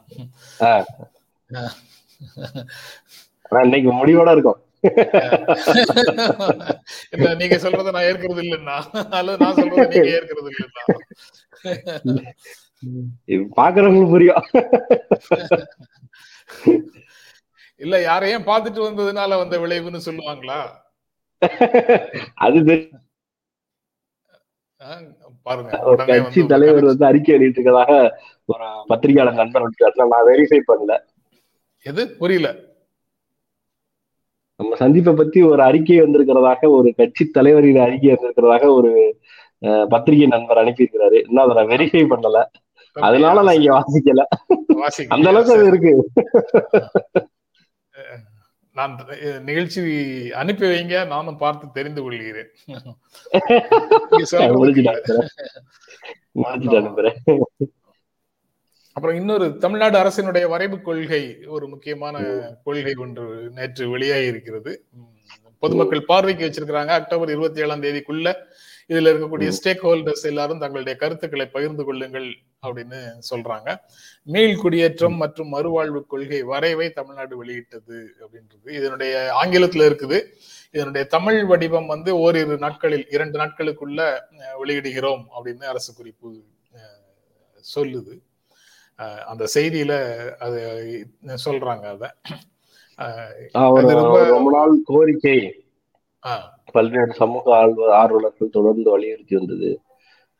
இன்னைக்கு 3.64 3.90
முடிவோட 3.98 4.30
இருக்கும். 4.36 4.60
நீங்க 7.40 7.56
சொல்றத 7.62 7.90
நான் 7.94 8.08
ஏற்கிறது 8.10 8.42
இல்லைன்னா? 8.46 8.76
அல்லது 9.18 9.38
நான் 9.44 9.58
சொல்றத 9.60 9.86
நீங்க 9.92 10.10
ஏற்கிறது 10.16 10.50
இல்லைன்னா? 10.52 10.84
பாக்குறவங்களுக்கு 13.60 14.14
புரியும். 14.14 14.44
இல்ல 17.84 17.94
யாரையும் 18.02 18.46
பார்த்துட்டு 18.50 18.80
வந்ததுனால 18.86 19.30
வந்த 19.42 19.54
விளைவுன்னு 19.58 20.00
சொல்லுவாங்களா? 20.08 20.60
அது 22.46 22.58
கட்சி 26.06 26.46
தலைவர் 26.46 26.84
வந்து 26.84 27.06
அறிக்கை 27.06 27.38
வெளியிட்டு 27.38 27.62
இருக்கதாக 27.62 28.10
ஒரு 28.44 28.64
பத்திரிகையாளர் 28.86 29.38
நண்பர் 29.38 29.70
நான் 29.94 30.26
வெரிஃபை 30.26 30.60
பண்ணல. 30.66 30.98
எது? 31.82 32.10
புரியல. 32.10 32.54
நம்ம 34.56 34.74
சந்திப்பை 34.74 35.14
பத்தி 35.14 35.42
ஒரு 35.42 35.62
அறிக்கை 35.62 36.02
வந்திருக்கிறதாக 36.02 36.68
ஒரு 36.68 36.94
கட்சி 36.96 37.26
தலைவரின் 37.26 37.76
அறிக்கை 37.76 38.12
வந்திருக்கிறதாக 38.12 38.68
ஒரு 38.68 39.20
பத்திரிகை 39.88 40.26
நண்பர் 40.26 40.56
அனுப்பியிருக்கிறாரு. 40.56 41.22
இன்னும் 41.28 41.48
அதை 41.48 41.64
நான் 41.64 41.76
வெரிஃபை 41.76 42.06
பண்ணல. 42.12 42.44
அதனால 42.92 43.42
நான் 43.42 43.54
இங்க 43.54 43.78
வாசிக்கல. 43.78 44.24
அந்த 45.08 45.28
அளவுக்கு 45.28 45.52
அது 45.52 45.66
இருக்கு. 45.66 46.08
நான் 48.78 48.94
நிகழ்ச்சி 49.48 49.80
அனுப்பி 50.40 50.64
வைங்க 50.72 50.96
நானும் 51.12 51.40
பார்த்து 51.42 51.66
தெரிந்து 51.76 52.00
கொள்கிறேன். 52.02 52.50
அப்புறம் 58.96 59.18
இன்னொரு 59.20 59.46
தமிழ்நாடு 59.64 59.96
அரசினுடைய 59.98 60.44
வரைவு 60.52 60.76
கொள்கை 60.80 61.22
ஒரு 61.56 61.66
முக்கியமான 61.68 62.16
கொள்கை 62.64 62.94
ஒன்று 63.04 63.26
நேற்று 63.58 63.84
வெளியாகி 63.94 64.30
இருக்கிறது. 64.32 64.72
பொதுமக்கள் 65.62 66.08
பார்வைக்கு 66.10 66.46
வச்சிருக்கிறாங்க. 66.46 66.92
அக்டோபர் 67.00 67.30
இருபத்தி 67.34 67.60
ஏழாம் 67.64 67.84
தேதிக்குள்ள 67.84 68.28
இதுல 68.88 69.10
இருக்கக்கூடிய 69.12 69.52
ஸ்டேக் 69.56 69.82
ஹோல்டர்ஸ் 69.86 70.28
எல்லாரும் 70.30 70.62
தங்களுடைய 70.62 70.98
கருத்துக்களை 70.98 71.46
பகிர்ந்து 71.46 71.84
கொள்ளுங்கள் 71.84 72.28
அப்படின்னு 72.66 73.00
சொல்றாங்க. 73.30 73.76
மீள் 74.22 74.60
குடியேற்றம் 74.62 75.16
மற்றும் 75.22 75.52
மறுவாழ்வு 75.52 76.00
கொள்கை 76.06 76.40
வரைவை 76.42 76.86
தமிழ்நாடு 76.90 77.36
வெளியிட்டது 77.36 77.96
அப்படின்றது 78.20 78.70
இதனுடைய 78.78 79.14
ஆங்கிலத்துல 79.42 79.84
இருக்குது. 79.90 80.18
இதனுடைய 80.72 81.06
தமிழ் 81.06 81.40
வடிவம் 81.44 81.86
வந்து 81.86 82.10
ஓரிரு 82.16 82.56
நாட்களில் 82.58 83.06
இரண்டு 83.10 83.36
நாட்களுக்குள்ள 83.38 84.00
வெளியிடுகிறோம் 84.62 85.24
அப்படின்னு 85.36 85.70
அரசு 85.74 85.94
குறிப்பு 85.94 86.32
சொல்லுது. 87.76 88.14
அந்த 89.26 89.44
செய்தியில 89.54 89.92
அது 90.44 90.60
சொல்றாங்க 91.46 91.84
அத. 91.94 92.14
ரொம்ப 94.34 94.50
நாள் 94.56 94.74
கோரிக்கை. 94.84 95.38
பல்வேறு 96.74 97.12
சமூக 97.12 97.44
ஆர்வ 97.56 97.86
ஆர்வலர்கள் 98.00 98.56
தொடர்ந்து 98.56 98.88
வலியுறுத்தி 98.94 99.34
வந்தது. 99.36 99.70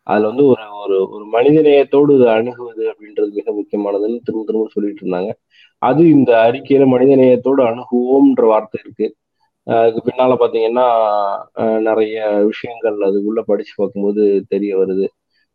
அதுல 0.07 0.29
வந்து 0.31 0.45
ஒரு 0.47 0.65
ஒரு 0.85 0.97
ஒரு 1.15 1.25
மனிதநேயத்தோடு 1.37 2.13
அணுகுவது 2.37 2.85
அப்படின்றது 2.93 3.31
மிக 3.39 3.53
முக்கியமானதுன்னு 3.53 4.19
திரும்ப 4.27 4.45
திரும்ப 4.47 4.71
சொல்லிட்டு 4.75 5.03
இருந்தாங்க. 5.05 5.31
அது 5.83 6.03
இந்த 6.09 6.31
அறிக்கையில 6.49 6.85
மனிதநேயத்தோடு 6.95 7.63
அணுகுவோம்ன்ற 7.71 8.45
வார்த்தை 8.53 8.79
இருக்கு. 8.85 9.07
அதுக்கு 9.67 10.01
பின்னால 10.07 10.35
பாத்தீங்கன்னா 10.43 10.87
நிறைய 11.89 12.19
விஷயங்கள் 12.51 12.99
அது 13.09 13.19
உள்ள 13.29 13.41
படிச்சு 13.43 13.75
பார்க்கும்போது 13.77 14.23
தெரிய 14.53 14.73
வருது. 14.83 15.07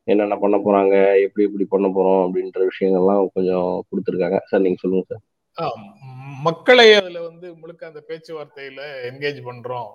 என்னென்ன 0.08 0.36
பண்ண 0.38 0.56
போறாங்க 0.58 0.96
எப்படி 1.26 1.46
எப்படி 1.48 1.66
பண்ண 1.70 1.88
போறோம் 1.88 2.22
அப்படின்ற 2.26 2.60
விஷயங்கள்லாம் 2.72 3.24
கொஞ்சம் 3.36 3.70
கொடுத்துருக்காங்க. 3.90 4.40
சார் 4.50 4.64
நீங்க 4.66 4.80
சொல்லுங்க 4.84 5.06
சார். 5.12 5.24
மக்களை 6.46 6.86
அதுல 7.00 7.22
வந்து 7.28 7.48
முழுக்க 7.62 7.82
அந்த 7.90 8.02
பேச்சுவார்த்தையில 8.10 8.82
என்கேஜ் 9.10 9.40
பண்றோம். 9.48 9.90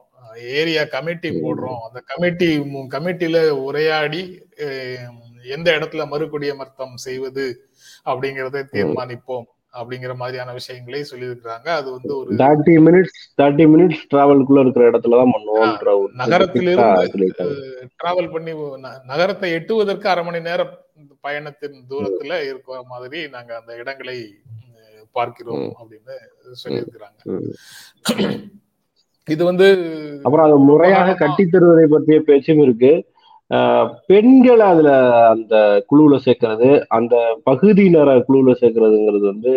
ஏரியா 0.60 0.82
கமிட்டி 0.94 1.30
போடுறோம். 1.42 1.80
அந்த 1.86 2.00
கமிட்டி 2.10 2.48
கமிட்டியில 2.94 3.38
உரையாடி 3.66 4.22
எந்த 5.56 5.68
இடத்துல 5.78 6.04
மறுகுடியமர்த்தம் 6.12 6.96
செய்வது 7.06 7.46
அப்படிங்கறதை 8.10 8.62
தீர்மானிப்போம் 8.74 9.46
அப்படிங்கிற 9.78 10.12
மாதிரியான 10.20 10.52
விஷயங்களை 10.58 11.00
சொல்லியிருக்கிறாங்க. 11.10 11.68
அது 11.80 11.88
வந்து 11.96 12.12
ஒரு 12.18 12.36
தேர்ட்டி 12.42 12.74
மினிட்ஸ் 12.86 13.18
தேர்ட்டி 13.40 13.66
மினிட்ஸ் 13.72 14.02
டிராவல்குள்ள 14.12 14.62
இருக்கிற 14.64 14.84
இடத்துல 14.90 15.18
தான் 15.20 15.34
பண்ணுவோம்ன்ற 15.34 15.92
ஒரு 16.02 16.12
நகரத்திலிருந்து 16.22 17.48
டிராவல் 18.02 18.32
பண்ணி 18.34 18.54
நகரத்தை 19.12 19.50
எட்டுவதற்கு 19.58 20.12
அரை 20.12 20.24
மணி 20.28 20.40
நேரம் 20.48 20.74
பயணத்தின் 21.26 21.78
தூரத்துல 21.90 22.40
இருக்கிற 22.48 22.80
மாதிரி 22.92 23.20
நாங்க 23.36 23.52
அந்த 23.60 23.72
இடங்களை 23.82 24.18
பார்க்கிறோம். 25.12 25.66
அப்படின்னு 25.80 26.14
சொல்லியிருக்கிறாங்க. 26.62 27.20
இது 29.28 29.42
வந்து 29.44 29.66
அப்புறம் 30.24 30.46
அது 30.46 30.56
முறையாக 30.68 31.14
கட்டி 31.14 31.44
தருவதை 31.44 31.86
பற்றிய 31.86 32.20
பேச்சும் 32.20 32.62
இருக்கு 32.62 32.92
பெண்களை 34.08 34.64
அதுல 34.66 34.90
அந்த 35.28 35.54
குழுவுல 35.90 36.16
சேர்க்கறது 36.24 36.70
அந்த 36.88 37.14
பகுதியினரை 37.46 38.14
குழுவுல 38.28 38.54
சேர்க்கறதுங்கிறது 38.62 39.26
வந்து 39.26 39.52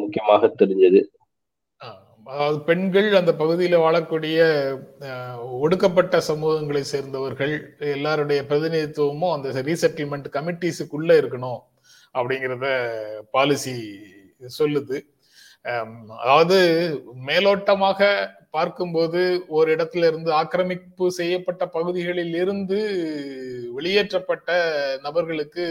முக்கியமாக 0.00 0.50
தெரிஞ்சது 0.60 1.00
அதாவது 2.26 2.58
பெண்கள் 2.60 3.08
அந்த 3.12 3.32
பகுதியில 3.32 3.76
வாழக்கூடிய 3.82 4.38
ஒடுக்கப்பட்ட 5.60 6.16
சமூகங்களை 6.28 6.82
சேர்ந்தவர்கள் 6.84 7.54
எல்லாருடைய 7.78 8.40
பிரதிநிதித்துவமும் 8.42 9.34
அந்த 9.36 9.62
ரீசெட்டில்மெண்ட் 9.62 10.28
கமிட்டிஸுக்குள்ள 10.36 11.12
இருக்கணும் 11.20 11.60
அப்படிங்கிறத 12.14 12.66
பாலிசி 13.30 13.74
சொல்லுது. 14.58 14.98
அதாவது 16.22 16.58
மேலோட்டமாக 17.28 18.00
பார்க்கும்போது 18.56 19.20
ஒரு 19.56 19.68
இடத்துல 19.76 20.08
இருந்து 20.10 20.30
ஆக்கிரமிப்பு 20.40 21.06
செய்யப்பட்ட 21.18 21.64
பகுதிகளில் 21.76 22.36
இருந்து 22.42 22.78
வெளியேற்றப்பட்ட 23.76 24.50
நபர்களுக்கு 25.06 25.66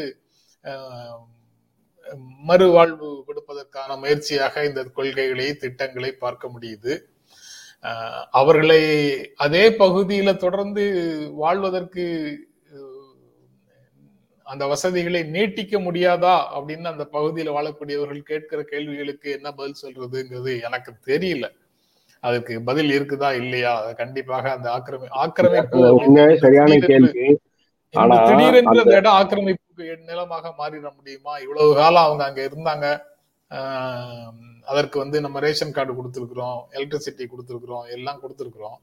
மறுவாழ்வு 2.49 3.07
கொடுப்பதற்கான 3.27 3.97
முயற்சியாக 4.03 4.63
இந்த 4.67 4.81
கொள்கைகளை 4.97 5.47
திட்டங்களை 5.63 6.11
பார்க்க 6.23 6.51
முடியுது. 6.55 6.93
அவர்களை 8.39 8.81
அதே 9.45 9.65
பகுதியில 9.81 10.29
தொடர்ந்து 10.45 10.83
வாழ்வதற்கு 11.41 12.05
அந்த 14.47 14.67
வசதிகளை 14.67 15.21
நீட்டிக்க 15.21 15.79
முடியாதா 15.79 16.41
அப்படின்னு 16.55 16.83
அந்த 16.83 17.07
பகுதியில 17.11 17.51
வாழக்கூடியவர்கள் 17.51 18.19
கேட்கிற 18.19 18.63
கேள்விகளுக்கு 18.63 19.31
என்ன 19.31 19.51
பதில் 19.51 19.75
சொல்றதுங்கிறது 19.81 20.63
எனக்கு 20.63 20.93
தெரியல. 21.05 21.51
அதுக்கு 22.19 22.61
பதில் 22.61 22.89
இருக்குதா 22.89 23.35
இல்லையா? 23.35 23.91
கண்டிப்பாக 23.91 24.51
அந்த 24.51 24.71
ஆக்கிரமி 24.71 25.05
ஆக்கிரமிப்பு 25.09 26.37
சரியான 26.37 26.77
கேள்வி. 26.77 27.37
திடீரென்று 28.25 28.79
அந்த- 28.79 28.95
இடம் 28.95 29.13
ஆக்கிரமிப்புக்கு 29.13 29.97
நிலமாக 30.05 30.53
மாறிட 30.57 30.95
முடியுமா? 30.95 31.37
இவ்வளவு 31.37 31.75
காலம் 31.75 32.03
அவங்க 32.03 32.23
அங்க 32.23 32.41
இருந்தாங்க. 32.41 33.15
ஆஹ் 33.53 34.29
அதற்கு 34.65 34.99
வந்து 34.99 35.21
நம்ம 35.21 35.39
ரேஷன் 35.39 35.71
கார்டு 35.71 35.93
கொடுத்துருக்குறோம் 35.93 36.61
எலக்ட்ரிசிட்டி 36.71 37.25
கொடுத்துருக்குறோம் 37.25 37.89
எல்லாம் 37.89 38.21
கொடுத்துருக்குறோம். 38.21 38.77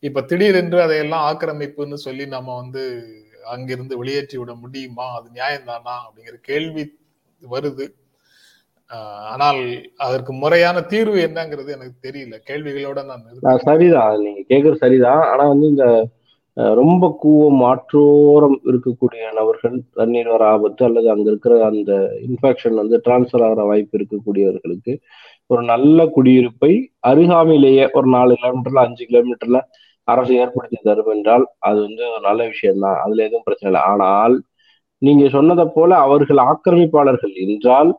இப்ப 0.00 0.20
திடீரென்று 0.20 0.82
அதையெல்லாம் 0.82 1.36
ஆக்கிரமிப்புன்னு 1.36 1.94
சொல்லி 1.94 2.26
நம்ம 2.26 2.56
வந்து 2.56 3.12
அங்கிருந்து 3.44 3.98
வெளியேற்றி 3.98 4.38
விட 4.38 4.54
முடியுமா? 4.54 5.06
அது 5.14 5.28
நியாயம்தானா? 5.34 5.94
அப்படிங்கிற 6.06 6.36
கேள்வி 6.42 6.98
வருது. 7.50 7.86
ஆஹ் 8.90 9.26
ஆனால் 9.32 9.82
அதற்கு 9.96 10.32
முறையான 10.32 10.80
தீர்வு 10.80 11.18
என்னங்கிறது 11.20 11.70
எனக்கு 11.70 12.08
தெரியல. 12.08 12.36
கேள்விகளோட 12.50 13.04
நான் 13.04 13.58
சரிதான். 13.58 14.22
நீங்க 14.22 14.40
கேக்குறது 14.48 14.74
சரிதான். 14.74 15.22
ஆனா 15.22 15.48
வந்து 15.48 15.66
இந்த 15.66 16.08
ரொம்ப 16.56 17.18
கூவம் 17.24 17.62
ஆற்றோரம் 17.64 18.60
இருக்கக்கூடிய 18.64 19.32
நபர்கள் 19.32 19.82
தண்ணீர் 19.92 20.28
வர 20.28 20.44
ஆபத்து 20.44 20.84
அல்லது 20.84 21.10
அங்க 21.10 21.30
இருக்கிற 21.30 21.64
அந்த 21.64 21.92
இன்ஃபெக்ஷன் 22.28 22.74
வந்து 22.74 23.00
டிரான்ஸ்ஃபர் 23.04 23.44
ஆகிற 23.44 23.62
வாய்ப்பு 23.62 23.98
இருக்கக்கூடியவர்களுக்கு 23.98 24.98
ஒரு 25.46 25.62
நல்ல 25.62 26.04
குடியிருப்பை 26.04 26.90
அருகாமையிலேயே 27.06 27.88
ஒரு 27.92 28.06
நாலு 28.06 28.34
கிலோமீட்டர்ல 28.34 28.84
அஞ்சு 28.84 29.04
கிலோமீட்டர்ல 29.04 29.60
அரசு 30.12 30.32
ஏற்படுத்தி 30.42 30.78
தரும் 30.88 31.12
என்றால் 31.14 31.44
அது 31.68 31.78
வந்து 31.86 32.02
ஒரு 32.14 32.22
நல்ல 32.28 32.40
விஷயம்தான். 32.52 32.98
அதுல 33.04 33.24
எதுவும் 33.28 33.46
பிரச்சனை 33.46 33.68
இல்லை. 33.70 33.82
ஆனால் 33.92 34.34
நீங்க 35.02 35.24
சொன்னதை 35.36 35.64
போல 35.76 35.90
அவர்கள் 36.06 36.40
ஆக்கிரமிப்பாளர்கள் 36.50 37.34
என்றால் 37.44 37.90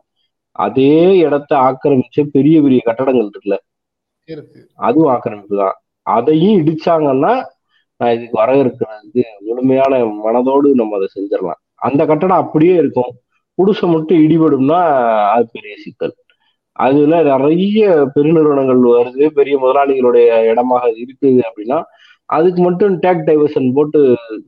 அதே 0.56 0.94
இடத்தை 1.26 1.56
ஆக்கிரமிச்ச 1.68 2.24
பெரிய 2.36 2.56
பெரிய 2.62 2.80
கட்டடங்கள் 2.88 3.24
இருக்குல்ல. 3.24 3.56
இருக்கு. 4.28 4.60
அதுவும் 4.86 5.12
ஆக்கிரமிப்பு 5.14 5.56
தான். 5.62 5.76
அதையும் 6.06 6.58
இடிச்சாங்கன்னா 6.62 7.32
நான் 8.00 8.14
இதுக்கு 8.16 8.36
வரவேற்கிறதுக்கு 8.42 9.24
முழுமையான 9.48 9.98
மனதோடு 10.24 10.68
நம்ம 10.80 10.96
அதை 10.98 11.08
செஞ்சிடலாம். 11.16 11.60
அந்த 11.88 12.02
கட்டடம் 12.10 12.42
அப்படியே 12.44 12.74
இருக்கும். 12.82 13.12
புதுசை 13.58 13.86
மட்டும் 13.94 14.22
இடிபடும்னா 14.24 14.80
அது 15.34 15.44
பெரிய 15.56 15.74
சிக்கல். 15.84 16.14
அதுல 16.76 17.14
நிறைய 17.22 17.80
பெருநிறுவனங்கள் 18.14 18.80
வருது. 18.92 19.24
பெரிய 19.38 19.54
முதலாளிகளுடைய 19.58 20.28
இடமாக 20.50 20.84
இருக்குது 21.02 21.42
அப்படின்னா 21.48 21.78
அதுக்கு 22.30 22.60
மட்டும் 22.62 22.94
டேக் 23.00 23.26
டைவர்ஷன் 23.28 23.74
போட்டு 23.74 24.00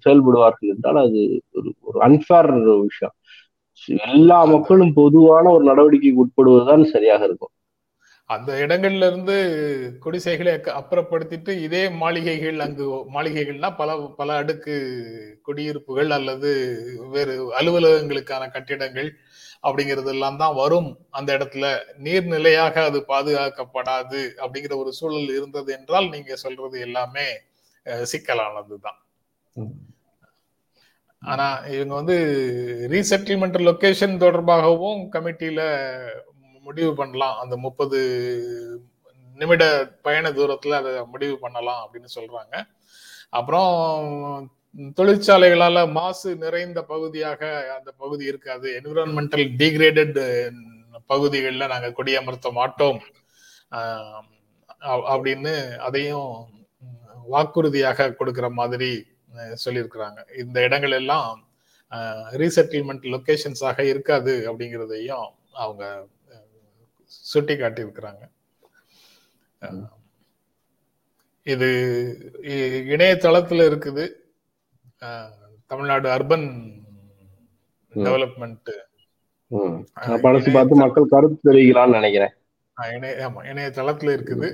செயல்படுவார்கள் 0.04 0.72
என்றால் 0.74 1.00
அது 1.06 1.22
ஒரு 1.52 1.70
ஒரு 1.82 1.98
அன்ஃபேர் 2.06 2.50
விஷயம். 2.86 3.14
எல்லா 4.12 4.38
மக்களும் 4.44 4.94
பொதுவான 4.94 5.44
ஒரு 5.50 5.64
நடவடிக்கைக்கு 5.70 6.22
உட்படுவதுதான் 6.24 6.84
சரியாக 6.94 7.22
இருக்கும். 7.24 7.52
அந்த 8.30 8.50
இடங்கள்ல 8.64 9.08
இருந்து 9.10 9.34
குடிசைகளை 10.00 10.52
அப்புறப்படுத்திட்டு 10.80 11.52
இதே 11.66 11.82
மாளிகைகள் 12.02 12.58
அங்கு 12.58 12.84
மாளிகைகள்னா 13.16 13.70
பல 13.76 13.96
பல 14.16 14.36
அடுக்கு 14.42 14.74
குடியிருப்புகள் 15.42 16.10
அல்லது 16.10 16.50
வேறு 17.12 17.34
அலுவலகங்களுக்கான 17.60 18.48
கட்டிடங்கள் 18.52 19.10
அப்படிங்கிறது 19.64 20.10
எல்லாம் 20.10 20.36
தான் 20.36 20.54
வரும். 20.56 20.88
அந்த 21.10 21.30
இடத்துல 21.36 21.66
நீர்நிலையாக 22.02 22.76
அது 22.84 22.98
பாதுகாக்கப்படாது 23.08 24.20
அப்படிங்கிற 24.42 24.76
ஒரு 24.76 24.92
சூழல் 24.92 25.30
இருந்தது 25.36 25.70
என்றால் 25.78 26.08
நீங்க 26.10 26.36
சொல்றது 26.38 26.78
எல்லாமே 26.80 27.26
அஹ், 27.86 28.06
சிக்கலானதுதான் 28.12 29.00
ஆனா 31.22 31.46
இவங்க 31.72 31.94
வந்து 31.94 32.16
ரீசெட்டில்மெண்ட் 32.90 33.58
லொகேஷன் 33.66 34.20
தொடர்பாகவும் 34.20 35.00
கமிட்டியில 35.12 35.60
முடிவு 36.64 36.92
பண்ணலாம். 36.94 37.36
அந்த 37.42 37.54
முப்பது 37.58 37.98
நிமிட 39.38 39.64
பயண 40.02 40.26
தூரத்துல 40.30 40.78
அதை 40.80 40.92
முடிவு 41.06 41.36
பண்ணலாம் 41.38 41.80
அப்படின்னு 41.84 42.10
சொல்றாங்க. 42.16 42.54
அப்புறம் 43.30 43.72
தொழிற்சாலைகளால 44.76 45.90
மாசு 45.90 46.36
நிறைந்த 46.36 46.82
பகுதியாக 46.82 47.74
அந்த 47.78 47.90
பகுதி 47.92 48.24
இருக்காது. 48.24 48.80
என்விரான்மெண்டல் 48.82 49.50
டீக்ரேடட் 49.56 50.50
பகுதிகளில் 51.06 51.66
நாங்கள் 51.66 51.92
குடியமர்த்த 51.92 52.52
மாட்டோம். 52.52 53.00
அப்படின்னு 54.80 55.76
அதையும் 55.76 56.48
வாக்குறுதியாக 57.32 58.14
கொடுக்கிற 58.14 58.50
மாதிரி 58.50 59.06
சொல்லியிருக்கிறாங்க. 59.64 60.38
இந்த 60.38 60.60
இடங்கள் 60.60 60.90
எல்லாம் 60.90 61.48
ரீசெட்டில்மெண்ட் 62.30 63.04
லொக்கேஷன்ஸாக 63.14 63.80
இருக்காது 63.80 64.52
அப்படிங்கிறதையும் 64.52 65.28
அவங்க 65.52 66.06
சுட்டி 67.04 67.54
காட்டியிருக்கிறாங்க 67.54 68.28
இது 71.42 71.68
இ- 72.42 72.92
இணையதளத்துல 72.94 73.62
இருக்குது. 73.72 74.10
தமிழ்நாடு 75.70 76.08
அர்பன் 76.16 76.48
டெவலப்மெண்ட் 77.94 78.70
பழசு 80.24 80.52
பார்த்து 80.52 80.74
மக்கள் 80.82 81.12
கருத்து 81.14 81.38
தெரிவிக்கலாம்னு 81.48 81.98
நினைக்கிறேன். 81.98 82.32
இணைய 82.94 83.26
ஆமா 83.26 83.40
இணையதளத்துல 83.50 84.14
இருக்குது. 84.16 84.48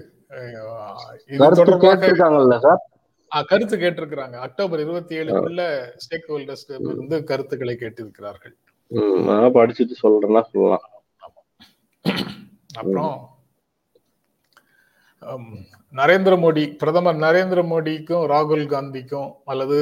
கருத்து 3.50 3.76
கேட்டிருக்கிறாங்க. 3.76 4.36
அக்டோபர் 4.46 4.82
இருபத்தி 4.84 5.14
ஏழுக்குள்ள 5.18 5.62
ஸ்டேக் 6.04 6.30
ஹோல்டர்ஸ் 6.30 6.66
இருந்து 6.88 7.18
கருத்துக்களை 7.30 7.74
கேட்டிருக்கிறார்கள். 7.80 8.54
படிச்சுட்டு 9.56 9.94
சொல்றேன்னா 10.02 10.42
சொல்லலாம். 10.52 10.86
அப்புறம் 12.80 13.14
நரேந்திர 15.98 16.35
மோடி 16.42 16.62
பிரதமர் 16.80 17.18
நரேந்திர 17.24 17.61
மோடிக்கும் 17.70 18.24
ராகுல் 18.33 18.64
காந்திக்கும் 18.74 19.30
அல்லது 19.44 19.78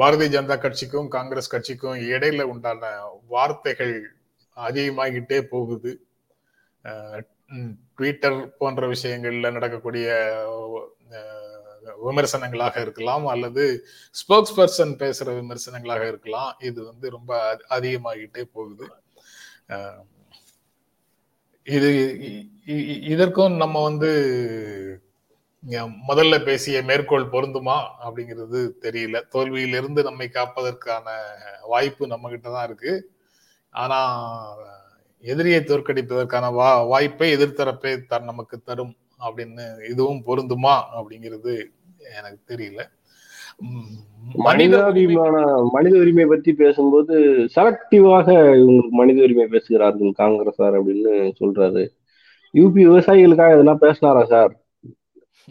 பாரதிய 0.00 0.28
ஜனதா 0.34 0.56
கட்சிக்கும் 0.64 1.08
காங்கிரஸ் 1.16 1.52
கட்சிக்கும் 1.54 2.02
இடையில 2.12 2.42
உண்டான 2.52 2.90
வார்த்தைகள் 3.34 3.94
அதிகமாகிட்டே 4.56 5.40
போகுது. 5.54 5.92
ட்விட்டர் 7.96 8.38
போன்ற 8.60 8.82
விஷயங்கள்ல 8.94 9.50
நடக்கக்கூடிய 9.56 10.08
விமர்சனங்களாக 12.06 12.76
இருக்கலாம் 12.84 13.26
அல்லது 13.26 13.64
ஸ்போக்ஸ் 14.20 14.56
பர்சன் 14.58 14.94
பேசுற 15.02 15.28
விமர்சனங்களாக 15.40 16.04
இருக்கலாம். 16.08 16.52
இது 16.68 16.80
வந்து 16.84 17.06
ரொம்ப 17.16 17.32
அதிகமாகிட்டே 17.76 18.44
போகுது. 18.56 18.86
இது 21.68 21.88
இதற்கும் 23.12 23.54
நம்ம 23.62 23.76
வந்து 23.88 24.10
முதல்ல 26.08 26.34
பேசிய 26.48 26.76
மேற்கோள் 26.88 27.32
பொருந்துமா 27.34 27.76
அப்படிங்கிறது 28.04 28.60
தெரியல. 28.84 29.16
தோல்வியிலிருந்து 29.34 30.00
நம்மை 30.08 30.26
காப்பதற்கான 30.36 31.06
வாய்ப்பு 31.72 32.04
நம்ம 32.12 32.30
கிட்ட 32.34 32.48
தான் 32.56 32.66
இருக்கு. 32.70 32.92
ஆனா 33.74 33.98
எதிரியை 35.24 35.60
தோற்கடிப்பதற்கான 35.62 36.50
வா 36.58 36.68
வாய்ப்பை 36.92 37.28
எதிர்த்தரப்பே 37.36 37.92
த 38.10 38.20
நமக்கு 38.30 38.56
தரும் 38.70 38.94
அப்படின்னு 39.26 39.64
இதுவும் 39.92 40.22
பொருந்துமா 40.28 40.76
அப்படிங்கிறது 40.98 41.54
எனக்கு 42.18 42.40
தெரியல. 42.52 42.80
மனிதாபிமான 44.34 45.36
மனித 45.72 45.98
உரிமை 45.98 46.26
பத்தி 46.26 46.52
பேசும்போது 46.52 47.14
செலக்டிவாக 47.56 48.26
இவங்களுக்கு 48.60 48.90
மனித 48.90 49.22
உரிமை 49.22 49.46
பேசுகிறார்கள் 49.46 50.18
காங்கிரஸார் 50.18 50.76
அப்படின்னு 50.78 51.32
சொல்றாரு. 51.40 51.84
யூபி 52.54 52.82
விவசாயிகளுக்காக 52.88 53.52
இதெல்லாம் 53.52 53.80
பேசினாரா 53.80 54.24
சார்? 54.24 54.52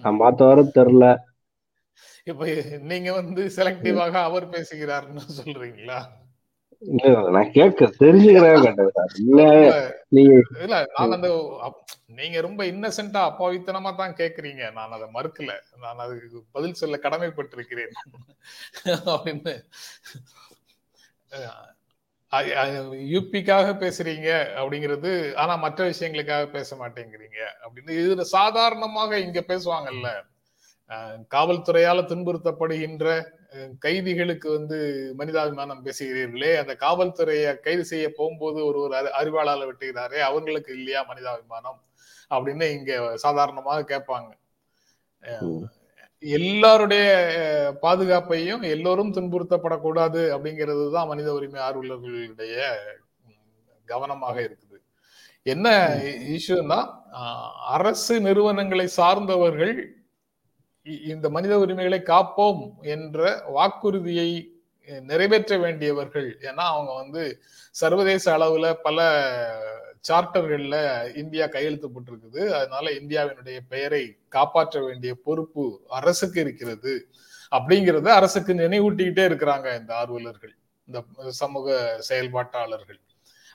நான் 0.04 0.18
பார்த்த 0.18 0.46
வர 0.46 0.62
தெரியல. 0.62 1.16
இப்ப 2.24 2.46
நீங்க 2.82 3.14
வந்து 3.14 3.52
செலக்டிவாக 3.56 4.12
அவர் 4.12 4.50
பேசுகிறாருன்னு 4.50 5.24
சொல்றீங்களா? 5.40 6.00
நான் 6.82 7.52
கேட்க 7.52 7.86
தெரிஞ்சுக்கிறேன் 8.00 8.64
கேட்டேன் 8.66 8.92
சார் 8.94 9.14
இல்ல 9.20 9.42
நீங்க 10.10 10.34
இல்ல 10.64 10.76
நான் 10.98 11.16
அந்த 11.16 11.30
நீங்க 12.06 12.42
ரொம்ப 12.42 12.62
இன்னசென்டா 12.66 13.22
அப்பாவித்தனமா 13.30 13.92
தான் 13.96 14.14
கேக்குறீங்க. 14.14 14.64
நான் 14.72 14.92
அதை 14.92 15.08
மறுக்கல. 15.14 15.54
நான் 15.82 15.98
அதுக்கு 15.98 16.44
பதில் 16.52 16.80
சொல்ல 16.82 17.00
கடமைப்பட்டிருக்கிறேன். 17.04 17.94
அப்படின்னு. 19.14 19.56
யூபிக்காக 23.14 23.68
பேசுறீங்க 23.84 24.30
அப்படிங்கிறது 24.60 25.12
ஆனா 25.36 25.56
மற்ற 25.56 25.90
விஷயங்களுக்காக 25.90 26.46
பேச 26.52 26.76
மாட்டேங்கிறீங்க 26.76 27.40
அப்படின்னு. 27.64 27.92
இது 28.04 28.26
சாதாரணமாக 28.38 29.20
இங்க 29.20 29.42
பேசுவாங்கல்ல. 29.48 30.10
காவல்துறையால 31.36 32.02
துன்புறுத்தப்படுகின்ற 32.12 33.08
கைதிகளுக்கு 33.80 34.48
வந்து 34.58 34.78
மனிதாபிமானம் 35.20 35.84
பேசுகிறீர்களே 35.86 36.52
அந்த 36.62 36.74
காவல்துறையை 36.86 37.52
கைது 37.60 37.84
செய்ய 37.86 38.08
போகும்போது 38.18 38.60
ஒரு 38.66 38.80
ஒரு 38.80 38.94
அறிவாளால 39.20 39.68
வெட்டுகிறாரே 39.70 40.20
அவங்களுக்கு 40.30 40.72
இல்லையா 40.80 41.02
மனிதாபிமானம்? 41.10 41.80
அப்படின்னு 42.32 42.66
இங்க 42.78 42.92
சாதாரணமாக 43.18 43.88
கேட்பாங்க. 43.94 44.30
எல்லாருடைய 46.24 47.06
பாதுகாப்பையும் 47.82 48.64
எல்லோரும் 48.76 49.14
துன்புறுத்தப்படக்கூடாது 49.14 50.22
அப்படிங்கிறது 50.36 50.92
தான் 50.92 51.08
மனித 51.08 51.30
உரிமை 51.34 51.60
ஆர்வலர்களுடைய 51.62 52.58
கவனமாக 53.86 54.38
இருக்குது. 54.42 54.78
என்ன 55.44 55.68
இஷ்யூன்னா 56.36 56.80
அரசு 57.76 58.16
நிறுவனங்களை 58.22 58.88
சார்ந்தவர்கள் 58.88 59.76
இந்த 61.06 61.30
மனித 61.30 61.60
உரிமைகளை 61.60 62.00
காப்போம் 62.00 62.62
என்ற 62.82 63.44
வாக்குறுதியை 63.48 64.52
நிறைவேற்ற 65.02 65.58
வேண்டியவர்கள். 65.58 66.38
ஏன்னா 66.42 66.66
அவங்க 66.74 66.94
வந்து 66.94 67.42
சர்வதேச 67.72 68.38
அளவுல 68.38 68.74
பல 68.74 69.06
சார்ட்டர்கள்ல 70.08 70.76
இந்தியா 71.16 71.48
கையெழுத்து 71.48 71.88
போட்டிருக்குது. 71.90 72.50
அதனால 72.50 72.92
இந்தியாவினுடைய 72.92 73.60
பெயரை 73.70 74.18
காப்பாற்ற 74.30 74.82
வேண்டிய 74.82 75.16
பொறுப்பு 75.24 75.86
அரசுக்கு 75.88 76.42
இருக்கிறது 76.42 77.08
அப்படிங்கிறத 77.52 78.08
அரசுக்கு 78.08 78.54
நினைவூட்டிக்கிட்டே 78.54 79.26
இருக்கிறாங்க 79.32 79.80
இந்த 79.80 79.94
ஆர்வலர்கள் 79.96 80.56
இந்த 80.86 81.04
சமூக 81.30 81.96
செயல்பாட்டாளர்கள். 82.00 83.00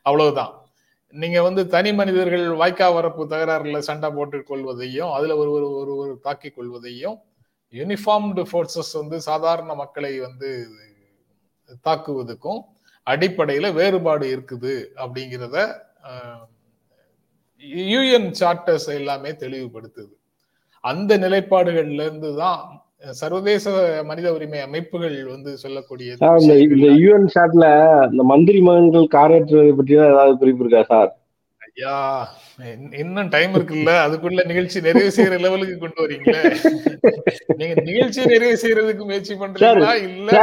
அவ்வளவுதான். 0.03 0.72
நீங்க 1.15 1.43
வந்து 1.43 1.69
தனி 1.69 1.93
மனிதர்கள் 1.93 2.45
வாய்க்கா 2.49 2.87
வரப்பு 2.95 3.23
தகராறுல 3.25 3.79
சண்டை 3.79 4.11
போட்டுக் 4.11 4.47
கொள்வதையும் 4.47 5.11
அதுல 5.13 5.37
ஒரு 5.37 5.51
ஒரு 5.51 5.69
ஒரு 5.75 5.97
ஒரு 5.97 6.21
தாக்கி 6.21 6.51
கொள்வதையும் 6.51 7.19
யூனிஃபார்ம்டு 7.75 8.43
ஃபோர்ஸஸ் 8.51 8.93
வந்து 8.93 9.21
சாதாரண 9.21 9.75
மக்களை 9.75 10.19
வந்து 10.21 10.51
தாக்குவதுக்கும் 11.85 12.61
அடிப்படையில 13.07 13.73
வேறுபாடு 13.73 14.27
இருக்குது 14.37 14.75
அப்படிங்கிறத 14.97 15.59
யூஎன் 17.87 18.31
சார்ட்டர்ஸ் 18.41 18.89
எல்லாமே 18.89 19.31
தெளிவுபடுத்துது. 19.31 20.13
அந்த 20.85 21.19
நிலைப்பாடுகள்ல 21.19 22.05
இருந்து 22.07 22.37
தான் 22.37 22.82
சர்வதேச 23.21 23.65
மனித 24.11 24.27
உரிமை 24.37 24.61
அமைப்புகள் 24.67 25.17
வந்து 25.33 25.51
சொல்லக்கூடிய 25.63 26.17
இந்த 26.77 26.89
யூஎன் 27.03 27.33
சாட்ல 27.35 27.67
இந்த 28.13 28.25
மந்திரி 28.33 28.61
மகன்கள் 28.69 29.13
காரேற்றுவதை 29.17 29.73
பற்றி 29.79 29.99
ஏதாவது 30.11 30.41
குறிப்பு 30.43 30.65
இருக்கா 30.65 30.83
சார்? 30.93 31.11
ஐயா 31.69 31.97
இன்னும் 33.03 33.31
டைம் 33.35 33.53
இருக்குல்ல. 33.57 33.93
அதுக்குள்ள 34.07 34.41
நிகழ்ச்சி 34.51 34.79
நிறைவு 34.87 35.11
செய்யற 35.17 35.37
லெவலுக்கு 35.45 35.77
கொண்டு 35.79 36.03
வரீங்களே. 36.05 36.43
நீங்க 37.61 37.75
நிகழ்ச்சி 37.89 38.21
நிறைவு 38.33 38.57
செய்யறதுக்கு 38.63 39.05
முயற்சி 39.11 39.35
பண்றீங்களா? 39.43 39.93
இல்ல 40.09 40.39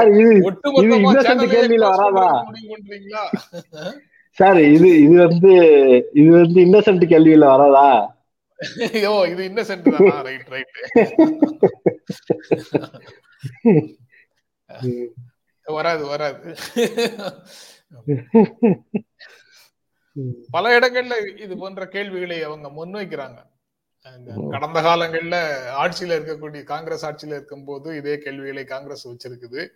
ஒட்டுமொத்தமா 0.50 1.46
கேள்வியில 1.56 1.90
வராதா? 1.94 2.28
பண்றீங்களா? 2.74 3.24
சார் 4.38 4.60
இது 4.76 4.90
இது 5.06 5.16
வந்து 5.28 5.52
இது 6.22 6.30
வந்து 6.42 6.60
இன்னசென்ட் 6.68 7.06
கேள்வியில 7.14 7.46
வராதா? 7.54 7.88
ஐயோ 8.94 9.28
இது 9.28 9.50
இன்னசென்ட் 9.50 9.90
தானா? 9.90 10.22
ரைட் 10.22 10.48
ரைட் 10.48 10.68
வராது 15.68 16.06
வராது. 16.06 16.50
பல 20.52 20.80
இடங்கள்ல 20.80 21.40
இது 21.40 21.58
போன்ற 21.58 21.88
கேள்விகளை 21.88 22.44
அவங்க 22.44 22.70
முன்வைக்கிறாங்க. 22.70 23.48
கடந்த 24.52 24.82
காலங்கள்ல 24.82 25.66
ஆட்சியில 25.82 26.18
இருக்கக்கூடிய 26.18 26.64
காங்கிரஸ் 26.64 27.06
ஆட்சியில 27.06 27.38
இருக்கும் 27.38 27.66
போது 27.66 27.96
இதே 27.96 28.18
கேள்விகளை 28.18 28.66
காங்கிரஸ் 28.66 29.08
வச்சிருக்குது. 29.08 29.70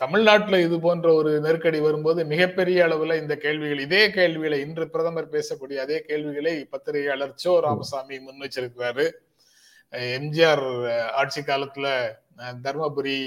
தமிழ்நாட்டுல 0.00 0.58
இது 0.62 0.76
போன்ற 0.80 1.08
ஒரு 1.14 1.32
நெருக்கடி 1.40 1.80
வரும்போது 1.80 2.20
மிகப்பெரிய 2.24 2.78
அளவுல 2.84 3.16
இந்த 3.20 3.34
கேள்விகள் 3.36 3.82
இதே 3.82 4.02
கேள்விகளை 4.10 4.58
இன்று 4.60 4.86
பிரதமர் 4.90 5.32
பேசக்கூடிய 5.32 5.78
அதே 5.82 5.98
கேள்விகளை 6.00 6.54
பத்திரிகையாளர் 6.72 7.36
சோ 7.36 7.54
ராமசாமி 7.60 8.18
முன் 8.18 8.42
வச்சிருக்கிறாரு 8.42 9.06
எம்ஜிஆர் 10.12 10.66
ஆட்சி 11.14 11.42
காலத்துல 11.42 11.88
தர்மபுரி 12.62 13.18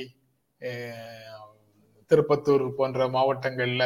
திருப்பத்தூர் 2.11 2.65
போன்ற 2.75 3.07
மாவட்டங்கள்ல 3.09 3.83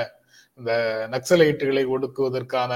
இந்த 0.59 0.71
நக்சலைட்டுகளை 1.09 1.83
ஒடுக்குவதற்கான 1.87 2.71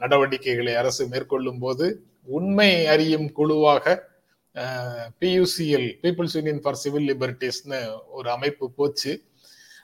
நடவடிக்கைகளை 0.00 0.72
அரசு 0.74 1.02
மேற்கொள்ளும் 1.06 1.60
போது 1.60 1.86
உண்மை 2.28 2.70
அறியும் 2.86 3.28
குழுவாக 3.32 3.84
PUCL 5.22 5.88
people's 6.02 6.36
union 6.38 6.62
for 6.62 6.80
civil 6.82 7.08
லிபர்டிஸ்னு 7.10 7.80
ஒரு 8.18 8.28
அமைப்பு 8.30 8.66
போச்சு. 8.78 9.12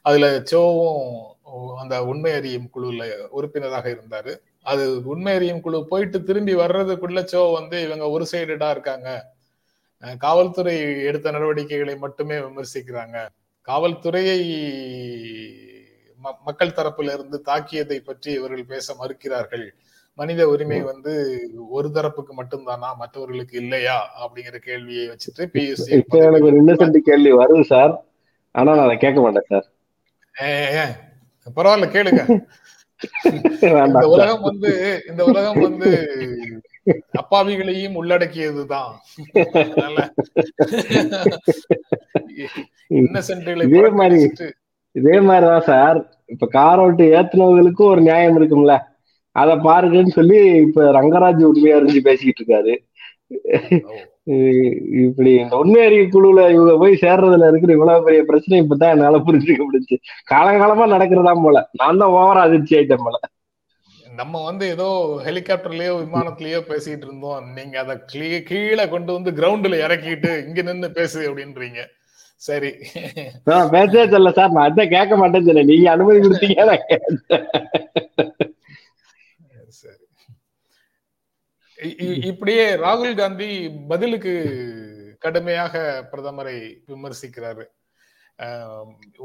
அதுல 0.02 0.26
சோவும் 0.50 1.76
அந்த 1.82 1.94
உண்மை 2.04 2.32
அறியும் 2.38 2.68
குழுல 2.74 3.02
உறுப்பினராக 3.38 3.86
இருந்தாரு. 3.96 4.32
அது 4.72 4.84
உண்மை 5.12 5.32
அறியும் 5.34 5.60
குழு 5.60 5.78
போயிட்டு 5.92 6.18
திரும்பி 6.22 6.54
வர்றதுக்குள்ள 6.54 7.20
சோ 7.32 7.40
வந்து 7.52 7.76
இவங்க 7.82 8.04
ஒரு 8.16 8.26
சைடடா 8.32 8.68
இருக்காங்க. 8.70 9.08
காவல்துறை 10.24 10.74
எடுத்த 11.08 11.30
நடவடிக்கைகளை 11.30 11.96
மட்டுமே 11.96 12.36
விமர்சிக்கிறாங்க. 12.46 13.18
காவல்துறையை 13.68 14.40
மக்கள் 16.46 16.76
தரப்பிலிருந்து 16.78 17.38
தாக்கியதை 17.48 17.98
பற்றி 17.98 18.30
இவர்கள் 18.32 18.70
பேச 18.72 18.94
மறுக்கிறார்கள். 18.94 19.66
மனித 20.18 20.42
உரிமை 20.48 20.80
வந்து 20.82 21.12
ஒரு 21.68 21.88
தரப்புக்கு 21.94 22.32
மட்டும்தானா? 22.40 22.88
மற்றவர்களுக்கு 22.98 23.54
இல்லையா? 23.62 23.96
அப்படிங்கிற 24.22 24.56
கேள்வியை 24.66 25.04
வச்சுட்டு 25.08 25.42
பிஎஸ்சி 25.54 25.96
இப்ப 26.00 26.18
எனக்கு 26.26 26.48
ஒரு 26.50 26.58
இன்னசென்ட் 26.64 26.98
கேள்வி 27.08 27.32
வருது 27.32 27.64
சார் 27.72 27.94
ஆனா 28.54 28.70
நான் 28.74 28.84
அதை 28.84 28.96
கேட்க 28.96 29.18
மாட்டேன் 29.20 29.48
சார் 29.52 29.66
பரவாயில்ல 31.56 31.86
கேளுங்க. 31.94 32.22
இந்த 33.86 34.06
உலகம் 34.08 34.44
வந்து 34.48 34.70
இந்த 35.08 35.22
உலகம் 35.24 35.60
வந்து 35.60 35.90
அப்பாவிகளையும் 37.20 37.96
உள்ளடக்கியதுதான். 38.00 38.94
இதே 43.66 43.84
மாதிரி 44.00 44.18
இதே 44.96 45.16
மாதிரிதான் 45.20 45.68
சார் 45.70 45.98
இப்ப 46.26 46.46
கார் 46.56 46.78
ஓட்டு 46.78 47.04
ஏத்துனவங்களுக்கும் 47.18 47.92
ஒரு 47.92 48.02
நியாயம் 48.08 48.36
இருக்கும்ல. 48.40 48.74
அத 49.36 49.54
பாருங்கன்னு 49.66 50.16
சொல்லி 50.18 50.38
இப்ப 50.66 50.88
ரங்கராஜ் 50.98 51.42
உண்மையா 51.50 51.78
இருந்து 51.78 52.08
பேசிக்கிட்டு 52.08 52.42
இருக்காரு. 52.42 52.74
இப்படி 55.04 55.30
இந்த 55.42 55.54
உண்மை 55.62 55.80
அறிவு 55.86 56.04
குழுல 56.12 56.42
இவங்க 56.54 56.74
போய் 56.82 57.02
சேர்றதுல 57.02 57.48
இருக்கிற 57.50 57.72
இவ்வளவு 57.76 58.06
பெரிய 58.06 58.20
பிரச்சனை 58.28 58.60
இப்பதான் 58.62 58.94
என்னால 58.94 59.18
புரிஞ்சுக்க 59.26 59.62
முடிஞ்சு 59.68 59.96
காலங்காலமா 60.32 60.86
நடக்கிறதா 60.94 61.34
போல. 61.46 61.60
நான் 61.80 62.00
தான் 62.02 62.14
ஓவரா 62.18 62.44
அதிர்ச்சி 62.48 62.76
ஆயிட்டேன் 62.78 63.04
போல. 63.06 63.18
நம்ம 64.06 64.42
வந்து 64.48 64.64
ஏதோ 64.74 64.88
ஹெலிகாப்டர்லயோ 65.26 65.92
விமானத்திலயோ 66.00 66.60
பேசிட்டு 66.70 67.06
இருந்தோம். 67.08 67.44
நீங்க 67.56 67.76
அதை 67.82 67.94
கீழே 68.50 68.84
கொண்டு 68.94 69.10
வந்து 69.16 69.30
கிரவுண்ட்ல 69.38 69.82
இறக்கிட்டு 69.86 70.32
இங்க 70.48 70.62
நின்னு 70.68 70.90
பேசு 70.98 71.20
அப்படின்றீங்க. 71.28 71.82
சரி. 72.42 72.70
பேசவே 73.74 74.04
சொல்ல 74.14 74.30
சார். 74.38 74.54
நான் 74.54 74.66
அதான் 74.68 74.92
கேட்க 74.94 75.14
மாட்டேன்னு 75.20 75.48
சொன்னேன். 75.48 75.70
நீங்க 75.72 75.88
அனுமதி 75.94 76.20
கொடுத்தீங்க 76.20 76.60
சரி. 79.76 80.04
இப்படியே 82.30 82.64
ராகுல் 82.76 83.16
காந்தி 83.16 83.48
பதிலுக்கு 83.88 84.32
கடுமையாக 85.18 85.74
பிரதமரை 86.12 86.56
விமர்சிக்கிறாரு. 86.90 87.64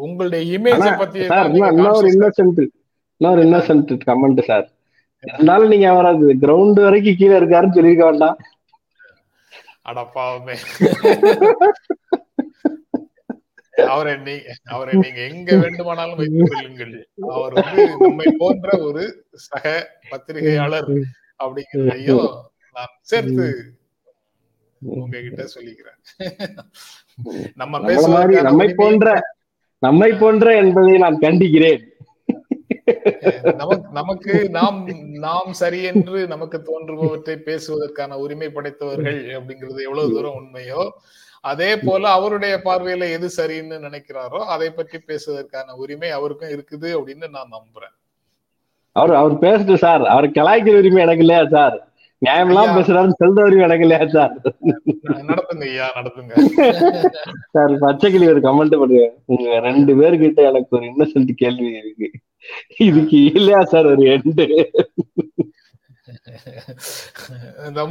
உங்களுடைய 0.05 0.41
இமேஜ 0.57 0.85
பத்தி 0.97 1.19
இன்னொரு 1.73 2.07
இன்னசென்ட் 2.15 2.61
இன்னொரு 3.21 3.41
இன்னசென்ட் 3.43 3.91
கமெண்ட் 4.09 4.41
சார். 4.41 4.67
இருந்தாலும் 5.23 5.71
நீங்க 5.73 5.87
அவரை 5.89 6.11
கிரவுண்ட் 6.43 6.79
வரைக்கும் 6.83 7.19
கீழே 7.21 7.35
இருக்காருன்னு 7.39 7.77
சொல்லியிருக்க 7.77 8.05
வேண்டாம். 8.09 8.37
அடப்பாவுமே 9.89 10.55
அவரை 13.93 14.13
நீ 14.17 14.35
அவரை 14.63 14.93
நீங்க 14.97 15.21
எங்க 15.31 15.49
வேண்டுமானாலும் 15.55 16.19
வைத்துக் 16.19 16.51
கொள்ளுங்கள். 16.51 16.93
அவர் 17.37 17.53
வந்து 17.53 17.83
நம்மை 17.99 18.27
போன்ற 18.37 18.77
ஒரு 18.79 19.03
சக 19.47 19.65
பத்திரிகையாளர் 20.09 20.89
அப்படிங்கிறதையும் 21.43 22.29
நான் 22.75 22.95
சேர்த்து 23.01 23.47
உங்ககிட்ட 24.81 25.43
சொல்லிக்கிறேன். 25.55 25.99
நம்ம 27.55 27.81
பேசுவது 27.81 28.41
நம்மை 28.49 28.69
போன்ற 28.81 29.19
நம்மை 29.83 30.11
போன்ற 30.13 30.55
என்பதை 30.55 30.97
நான் 30.97 31.23
கண்டிக்கிறேன். 31.25 31.83
நமக்கு 33.91 34.33
நாம் 34.49 34.77
நாம் 35.25 35.51
சரி 35.53 35.79
என்று 35.83 36.19
நமக்கு 36.27 36.57
தோன்றுபவற்றை 36.69 37.35
பேசுவதற்கான 37.47 38.17
உரிமை 38.17 38.49
படைத்தவர்கள் 38.49 39.19
அப்படிங்கிறது 39.37 39.79
எவ்வளவு 39.87 40.13
தூரம் 40.13 40.37
உண்மையோ 40.39 40.83
அதே 41.43 41.77
போல 41.77 42.09
அவருடைய 42.09 42.61
பார்வையில 42.65 43.11
எது 43.11 43.29
சரின்னு 43.37 43.79
நினைக்கிறாரோ 43.79 44.53
அதை 44.53 44.69
பற்றி 44.69 45.01
பேசுவதற்கான 45.07 45.75
உரிமை 45.75 46.09
அவருக்கும் 46.09 46.49
இருக்குது 46.49 46.97
அப்படின்னு 46.97 47.29
நான் 47.29 47.51
நம்புறேன். 47.51 47.91
அவர் 48.95 49.13
அவர் 49.13 49.33
பேசுது 49.33 49.75
சார். 49.75 50.05
அவர் 50.05 50.29
கலாய்க்கிற 50.29 50.77
உரிமை 50.77 51.01
எனக்கு 51.01 51.19
இல்லையா 51.19 51.47
சார்? 51.47 51.85
நியாயம்லாம் 52.21 52.77
பேசுறாரு 52.77 53.19
செல்த 53.19 53.43
உரிமை 53.43 53.63
எனக்கு 53.63 53.87
இல்லையா 53.87 54.07
சார்? 54.07 54.33
நடத்துங்க 55.29 55.69
ஐயா 55.69 55.91
நடத்துங்க. 55.97 56.33
சார் 57.53 57.71
பச்சைக்கிளி 57.83 58.33
ஒரு 58.33 58.39
கமெண்ட் 58.39 58.75
பண்ணுங்க 58.75 59.13
உங்க 59.25 59.59
ரெண்டு 59.59 59.99
பேர்கிட்ட 59.99 60.51
எனக்கு 60.51 60.77
ஒரு 60.77 60.85
இன்னசென்ட் 60.85 61.31
கேள்வி 61.43 61.81
இருக்கு. 61.81 62.11
இதுக்கு 62.87 63.31
இல்லையா 63.31 63.65
சார் 63.65 63.85
ஒரு 63.85 64.15
எண்டு 64.15 64.45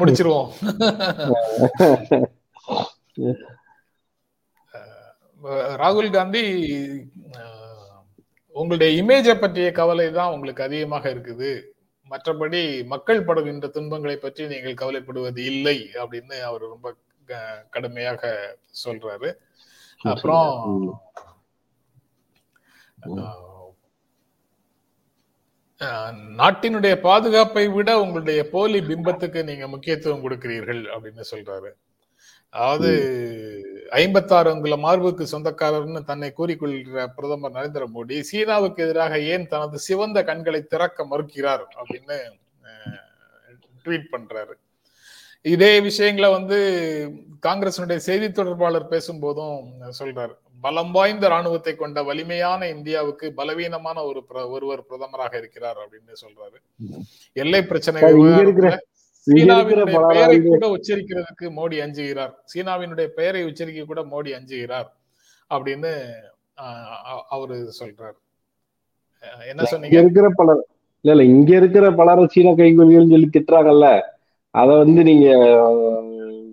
முடிச்சிருவோம். 0.01 0.51
ராகுல் 5.83 6.11
காந்தி 6.17 6.43
உங்களுடைய 8.57 8.91
இமேஜை 9.01 9.35
பற்றிய 9.41 9.69
கவலை 9.81 10.07
தான் 10.19 10.33
உங்களுக்கு 10.35 10.63
அதிகமாக 10.67 11.05
இருக்குது. 11.15 11.51
மற்றபடி 12.13 12.63
மக்கள் 12.93 13.27
படுகின்ற 13.29 13.67
துன்பங்களை 13.77 14.17
பற்றி 14.23 14.43
நீங்கள் 14.53 14.81
கவலைப்படுவது 14.83 15.43
இல்லை 15.53 15.79
அப்படின்னு 16.03 16.37
அவர் 16.49 16.65
ரொம்ப 16.75 16.95
கடுமையாக 17.75 18.23
சொல்றாரு. 18.85 19.31
அப்புறம் 20.13 20.51
நாட்டினுடைய 26.41 26.95
பாதுகாப்பை 27.09 27.65
விட 27.75 27.91
உங்களுடைய 28.05 28.41
போலி 28.55 28.79
பிம்பத்துக்கு 28.89 29.43
நீங்க 29.51 29.67
முக்கியத்துவம் 29.75 30.25
கொடுக்கிறீர்கள் 30.25 30.83
அப்படின்னு 30.95 31.25
சொல்றாரு. 31.33 31.71
அதாவது 32.55 32.91
ஐம்பத்தாறு 33.91 34.49
அங்குல 34.53 34.77
மார்புக்கு 34.77 35.25
சொந்தக்காரர்னு 35.33 36.01
தன்னை 36.05 36.29
கூறிக்கொள்கிற 36.37 37.05
பிரதமர் 37.17 37.55
நரேந்திர 37.57 37.85
மோடி 37.95 38.17
சீனாவுக்கு 38.21 38.83
எதிராக 38.87 39.21
ஏன் 39.33 39.47
தனது 39.47 39.79
சிவந்த 39.79 40.19
கண்களை 40.25 40.61
திறக்க 40.63 41.07
மறுக்கிறார் 41.07 41.65
அப்படின்னு 41.81 42.19
ட்வீட் 43.85 44.13
பண்றாரு. 44.15 44.55
இதே 45.45 45.73
விஷயங்களை 45.81 46.29
வந்து 46.33 46.59
காங்கிரசினுடைய 47.47 47.99
செய்தி 48.09 48.29
தொடர்பாளர் 48.31 48.93
பேசும்போதும் 48.95 49.59
சொல்றாரு. 50.01 50.35
பலம் 50.65 50.93
வாய்ந்த 50.93 51.27
ராணுவத்தை 51.29 51.75
கொண்ட 51.77 51.99
வலிமையான 52.03 52.61
இந்தியாவுக்கு 52.69 53.27
பலவீனமான 53.41 53.99
ஒரு 54.05 54.21
ஒருவர் 54.51 54.87
பிரதமராக 54.89 55.35
இருக்கிறார் 55.37 55.79
அப்படின்னு 55.85 56.15
சொல்றாரு. 56.25 56.59
எல்லை 57.37 57.63
பிரச்சனை 57.63 58.01
சீனாவினுடைய 59.29 59.99
பெயரை 60.13 60.37
கூட 60.43 60.67
உச்சரிக்கிறதுக்கு 60.77 61.47
மோடி 61.59 61.77
அஞ்சுகிறார். 61.85 62.33
சீனாவினுடைய 62.53 63.07
பெயரை 63.19 63.43
உச்சரிக்க 63.49 63.85
கூட 63.85 64.03
மோடி 64.13 64.31
அஞ்சுகிறார் 64.39 64.89
அப்படின்னு 65.51 65.93
அவரு 67.35 67.57
சொல்றாரு. 67.81 68.17
என்ன 69.51 69.63
சொன்னீங்க? 69.65 69.99
இருக்கிற 70.01 70.27
பலர் 70.41 70.63
இல்ல 71.05 71.15
இல்ல 71.15 71.25
இங்க 71.35 71.51
இருக்கிற 71.57 71.87
பலர 72.01 72.27
சீன 72.35 72.53
கைகொலிகள் 72.61 73.13
சொல்லி 73.13 73.29
திட்டுறாங்கல்ல 73.33 73.89
அத 74.55 74.69
வந்து 74.83 75.01
நீங்க 75.03 75.29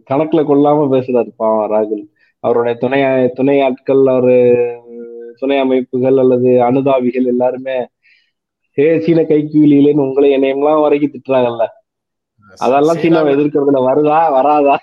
கணக்குல 0.10 0.42
கொள்ளாம 0.50 0.88
பேசுறாரு 0.94 1.32
பாவம் 1.42 1.72
ராகுல். 1.72 2.04
அவருடைய 2.44 2.74
துணை 2.82 3.00
துணை 3.38 3.56
ஆட்கள் 3.68 4.04
அவரு 4.14 4.36
துணை 5.40 5.58
அமைப்புகள் 5.58 6.18
அல்லது 6.24 6.50
அனுதாபிகள் 6.68 7.32
எல்லாருமே 7.34 7.78
ஹே 8.78 8.86
சீன 9.06 9.20
கைக்கூலியிலேன்னு 9.32 10.06
உங்களை 10.08 10.30
என்னையெல்லாம் 10.38 10.84
வரைக்கும் 10.86 11.14
திட்டுறாங்கல்ல 11.16 11.66
அதெல்லாம் 12.58 13.00
சீனாவை 13.02 13.36
எதிர்க்கிறதுல 13.36 13.82
வருதா 13.88 14.20
வராதா? 14.32 14.76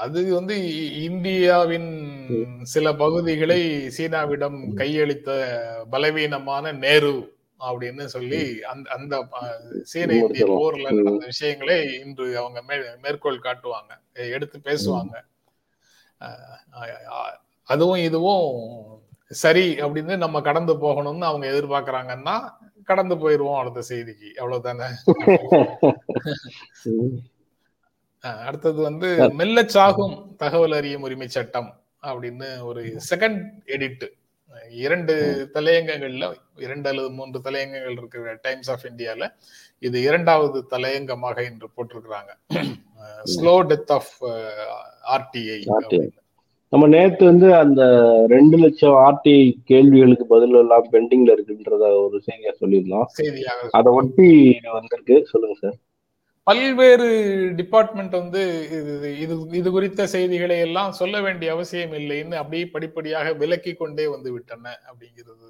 அது 0.00 0.20
வந்து 0.34 0.56
இந்தியாவின் 1.02 1.90
சில 2.62 2.92
பகுதிகளை 2.94 3.60
சீனாவிடம் 3.96 4.58
கையளித்த 4.76 5.30
பலவீனமான 5.90 6.72
நேரு 6.84 7.14
அப்படின்னு 7.60 8.04
சொல்லி 8.14 8.62
அந்த 8.62 8.90
அந்த 8.96 9.14
சீன 9.82 10.14
இந்திய 10.14 10.46
போர்ல 10.46 10.90
நடந்த 10.96 11.24
விஷயங்களை 11.24 11.78
இன்று 12.04 12.26
அவங்க 12.38 12.62
மேற்கோள் 13.02 13.44
காட்டுவாங்க. 13.44 13.92
எடுத்து 14.36 14.60
பேசுவாங்க. 14.64 15.16
அதுவும் 17.62 18.02
இதுவும் 18.08 18.50
சரி 19.28 19.66
அப்படின்னு 19.80 20.16
நம்ம 20.16 20.40
கடந்து 20.40 20.74
போகணும்னு 20.74 21.28
அவங்க 21.30 21.46
எதிர்பார்க்கறாங்கன்னா 21.52 22.36
கடந்து 22.90 23.14
போயிருவோம் 23.22 23.60
அடுத்த 23.60 23.80
செய்திக்கு. 23.88 24.28
அவ்வளவுதானே? 24.40 24.88
அடுத்தது 28.46 28.78
வந்து 28.88 29.08
மெல்ல 29.40 29.64
சாகும் 29.76 30.14
தகவல் 30.36 30.76
அறியும் 30.78 31.04
உரிமை 31.08 31.28
சட்டம் 31.28 31.70
அப்படின்னு 32.10 32.48
ஒரு 32.68 32.82
செகண்ட் 33.10 33.42
எடிட் 33.76 34.06
இரண்டு 34.84 35.14
தலையங்கங்கள்ல 35.54 36.26
இரண்டு 36.64 36.88
அல்லது 36.90 37.08
மூன்று 37.18 37.38
தலையங்கங்கள் 37.46 37.96
இருக்கிற 37.98 38.34
டைம்ஸ் 38.46 38.70
ஆஃப் 38.70 38.86
இந்தியால 38.90 39.24
இது 39.86 39.98
இரண்டாவது 40.08 40.58
தலையங்கமாக 40.70 41.38
இன்று 41.50 41.68
போட்டிருக்கிறாங்க. 41.76 42.32
ஸ்லோ 43.34 43.54
டெத் 43.70 43.92
ஆஃப் 43.96 44.14
ஆர்டிஐ 45.14 45.58
நம்ம 46.72 46.84
நேத்து 46.92 47.24
வந்து 47.24 47.48
அந்த 47.54 47.82
ரெண்டு 48.34 48.56
லட்சம் 48.62 48.96
ஆர்டிஐ 49.06 49.42
கேள்விகளுக்கு 49.70 50.24
பதில் 50.32 50.56
எல்லாம் 50.60 50.86
பெண்டிங்ல 50.92 51.34
இருக்குன்றத 51.36 51.84
ஒரு 52.04 52.16
செய்தியா 52.28 52.52
சொல்லியிருந்தோம். 52.62 53.06
அதை 53.78 53.92
ஒட்டி 53.98 54.28
வந்திருக்கு. 54.78 55.16
சொல்லுங்க 55.32 55.56
சார். 55.60 55.76
பல்வேறு 56.46 57.06
டிபார்ட்மெண்ட் 57.60 58.12
வந்து 58.20 58.42
இது 58.78 58.92
இது 59.22 59.36
இது 59.60 59.68
குறித்த 59.76 60.06
செய்திகளை 60.06 60.58
எல்லாம் 60.66 60.92
சொல்ல 60.92 61.20
வேண்டிய 61.20 61.52
அவசியம் 61.52 61.94
இல்லைன்னு 62.00 62.40
அப்படியே 62.42 62.66
படிப்படியாக 62.74 63.32
விலக்கி 63.42 63.72
கொண்டே 63.74 64.06
வந்து 64.06 64.32
விட்டன 64.32 64.74
அப்படிங்கிறது 64.90 65.46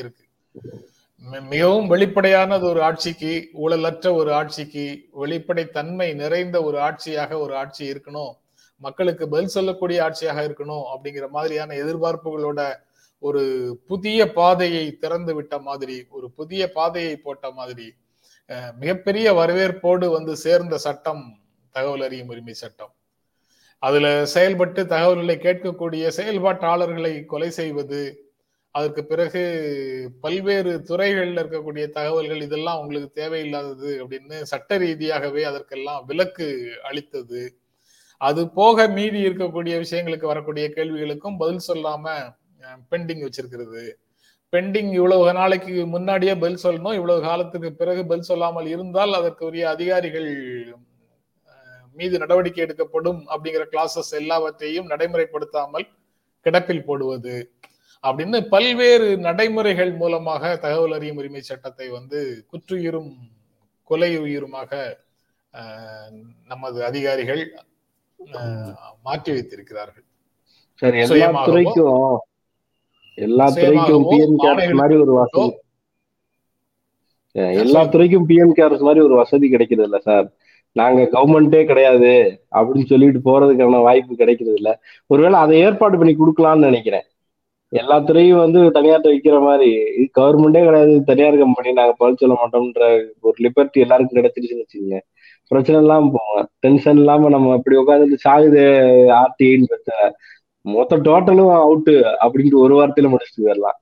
இருக்கு. 0.00 0.24
மிகவும் 1.54 1.88
வெளிப்படையானது 1.94 2.64
ஒரு 2.72 2.82
ஆட்சிக்கு 2.82 3.32
ஊழலற்ற 3.64 4.12
ஒரு 4.20 4.30
ஆட்சிக்கு 4.32 4.84
வெளிப்படை 5.24 5.64
தன்மை 5.78 6.08
நிறைந்த 6.22 6.56
ஒரு 6.68 6.78
ஆட்சியாக 6.88 7.40
ஒரு 7.44 7.54
ஆட்சி 7.62 7.82
இருக்கணும். 7.92 8.32
மக்களுக்கு 8.80 9.24
பதில் 9.28 9.54
சொல்லக்கூடிய 9.56 9.98
ஆட்சியாக 10.06 10.44
இருக்கணும் 10.48 10.84
அப்படிங்கிற 10.92 11.26
மாதிரியான 11.28 11.76
எதிர்பார்ப்புகளோட 11.82 12.60
ஒரு 13.18 13.42
புதிய 13.86 14.32
பாதையை 14.32 14.84
திறந்து 15.02 15.32
விட்ட 15.34 15.54
மாதிரி 15.58 15.96
ஒரு 16.08 16.26
புதிய 16.38 16.62
பாதையை 16.78 17.16
போட்ட 17.16 17.46
மாதிரி 17.58 17.88
மிகப்பெரிய 18.78 19.26
வரவேற்போடு 19.32 20.06
வந்து 20.10 20.32
சேர்ந்த 20.36 20.76
சட்டம் 20.78 21.24
தகவல் 21.74 22.04
அறியும் 22.06 22.30
உரிமை 22.32 22.54
சட்டம். 22.54 22.92
அதுல 23.78 24.06
செயல்பட்டு 24.34 24.80
தகவல்களை 24.86 25.36
கேட்கக்கூடிய 25.36 26.06
செயல்பாட்டாளர்களை 26.16 27.12
கொலை 27.32 27.50
செய்வது 27.50 28.00
அதற்கு 28.74 29.02
பிறகு 29.04 29.42
பல்வேறு 30.20 30.72
துறைகளில் 30.88 31.40
இருக்கக்கூடிய 31.42 31.84
தகவல்கள் 31.98 32.42
இதெல்லாம் 32.46 32.80
உங்களுக்கு 32.80 33.08
தேவையில்லாதது 33.20 33.92
அப்படின்னு 34.02 34.36
சட்ட 34.50 34.78
ரீதியாகவே 34.78 35.42
அதற்கெல்லாம் 35.50 36.04
விலக்கு 36.10 36.48
அளித்தது. 36.88 37.42
அது 38.20 38.40
போக 38.56 38.86
மீதி 38.94 39.18
இருக்கக்கூடிய 39.26 39.74
விஷயங்களுக்கு 39.82 40.26
வரக்கூடிய 40.26 40.64
கேள்விகளுக்கும் 40.74 41.38
பதில் 41.38 41.66
சொல்லாம 41.66 42.04
பெண்டிங் 42.90 43.22
வச்சிருக்கிறது. 43.24 43.82
பெண்டிங் 44.52 44.90
இவ்வளவு 44.96 45.32
நாளைக்கு 45.34 45.72
முன்னாடியே 45.92 46.34
பதில் 46.36 46.62
சொல்லணும். 46.64 46.96
இவ்வளவு 46.98 47.20
காலத்துக்கு 47.26 47.70
பிறகு 47.74 48.02
பதில் 48.06 48.28
சொல்லாமல் 48.30 48.68
இருந்தால் 48.74 49.18
அதற்கு 49.18 49.42
உரிய 49.48 49.64
அதிகாரிகள் 49.74 50.28
மீது 51.96 52.16
நடவடிக்கை 52.22 52.62
எடுக்கப்படும் 52.64 53.20
அப்படிங்கிற 53.30 53.64
கிளாஸஸ் 53.70 54.12
எல்லாவற்றையும் 54.18 54.90
நடைமுறைப்படுத்தாமல் 54.92 55.86
கிடப்பில் 56.46 56.86
போடுவது 56.86 57.34
அப்படின்னு 58.04 58.38
பல்வேறு 58.52 59.08
நடைமுறைகள் 59.24 59.92
மூலமாக 59.98 60.52
தகவல் 60.62 60.94
அறியும் 60.96 61.18
உரிமை 61.20 61.42
சட்டத்தை 61.44 61.86
வந்து 61.96 62.20
குற்றுயிரும் 62.52 63.10
கொலை 63.90 64.10
உயிருமாக 64.22 64.70
அஹ், 65.54 66.12
நமது 66.48 66.78
அதிகாரிகள் 66.86 67.42
மாற்றி 69.06 69.30
வைத்திருக்கிறார்கள். 69.36 70.04
சார் 70.82 70.96
எல்லா 71.04 71.28
துறைக்கும் 71.46 72.18
எல்லா 73.26 73.46
துறைக்கும் 73.60 74.04
பிஎம் 74.10 74.36
கேர்ஸ் 74.44 74.72
மாதிரி 74.80 74.96
ஒரு 75.04 75.12
வசதி. 75.20 75.50
எல்லா 77.62 77.80
துறைக்கும் 77.94 78.28
பிஎம் 78.28 78.54
கேர்ஸ் 78.58 78.86
மாதிரி 78.86 79.00
ஒரு 79.06 79.14
வசதி 79.22 79.48
கிடைக்கிறது 79.54 79.88
இல்ல 79.88 79.98
சார். 80.08 80.26
நாங்க 80.76 81.00
கவர்மெண்டே 81.14 81.60
கிடையாது 81.70 82.10
அப்படின்னு 82.58 82.90
சொல்லிட்டு 82.90 83.20
போறதுக்கான 83.28 83.80
வாய்ப்பு 83.88 84.20
கிடைக்கிறது 84.22 84.58
இல்ல. 84.60 84.70
ஒருவேளை 85.12 85.38
அதை 85.44 85.54
ஏற்பாடு 85.66 85.98
பண்ணி 86.00 86.14
கொடுக்கலாம்னு 86.16 86.68
நினைக்கிறேன். 86.70 87.06
எல்லா 87.72 87.96
துறையும் 88.08 88.42
வந்து 88.44 88.60
தனியார்ட்ட 88.76 89.08
வைக்கிற 89.12 89.36
மாதிரி 89.46 89.70
கவர்மெண்டே 90.18 90.60
கிடையாது 90.68 90.94
தனியார் 91.10 91.42
கம்பெனி 91.42 91.72
நாங்க 91.80 91.94
பதில் 91.98 92.20
சொல்ல 92.22 92.36
மாட்டோம்ன்ற 92.42 92.84
ஒரு 93.28 93.36
லிபர்ட்டி 93.46 93.84
எல்லாருக்கும் 93.84 94.18
கிடைச்சிருச்சுன்னு 94.18 94.64
வச்சுக்கோங்க. 94.64 95.00
பிரச்சனை 95.50 95.78
இல்லாம 95.80 96.10
போவோம் 96.16 96.48
டென்ஷன் 96.64 96.98
இல்லாம 97.02 97.28
நம்ம 97.34 97.54
அப்படி 97.58 97.76
உட்காந்துட்டு 97.82 98.24
சாகுது 98.26 98.64
பிரச்சனை. 99.70 100.04
மொத்த 100.64 100.96
டோட்டலும் 101.06 101.52
அவுட்டு 101.60 101.94
அப்படின்ட்டு 102.24 102.62
ஒரு 102.64 102.74
வார்த்தையில 102.78 103.10
முடிச்சுட்டு 103.12 103.44
போயிடலாம். 103.44 103.78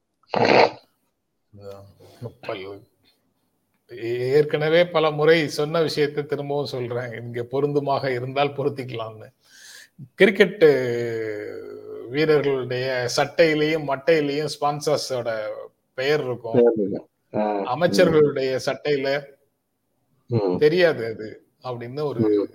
ஏற்கனவே 4.39 4.81
பல 4.95 5.11
முறை 5.19 5.37
சொன்ன 5.59 5.81
விஷயத்தை 5.83 6.23
திரும்பவும் 6.25 6.73
சொல்றேன். 6.75 7.13
இங்க 7.21 7.43
பொருந்துமாக 7.53 8.13
இருந்தால் 8.19 8.57
பொருத்திக்கலாம்னு. 8.59 9.29
கிரிக்கெட் 10.21 10.65
வீரர்களுடைய 12.15 12.89
சட்டையிலையும் 13.17 13.87
மட்டையிலையும் 13.91 14.53
ஸ்பான்சர்ஸோட 14.57 15.31
பெயர் 15.99 16.23
இருக்கும். 16.27 16.61
அமைச்சர்களுடைய 17.75 18.53
சட்டையில 18.69 19.09
தெரியாது 20.65 21.03
அது. 21.13 21.29
அப்படின்னு 21.69 22.03
ஒரு 22.03 22.51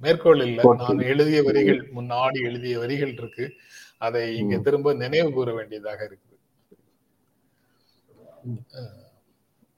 மேற்கோள் 0.00 0.46
இல்ல. 0.46 0.74
நான் 0.74 0.98
எழுதிய 0.98 1.42
வரிகள் 1.42 1.90
முன்னாடி 1.96 2.42
எழுதிய 2.42 2.78
வரிகள் 2.78 3.12
இருக்கு. 3.12 3.52
அதை 3.98 4.36
இங்க. 4.36 4.56
திரும்ப 4.58 4.92
நினைவு 4.92 5.32
கூற 5.32 5.54
வேண்டியதாக 5.54 6.10
இருக்குது. 6.10 6.36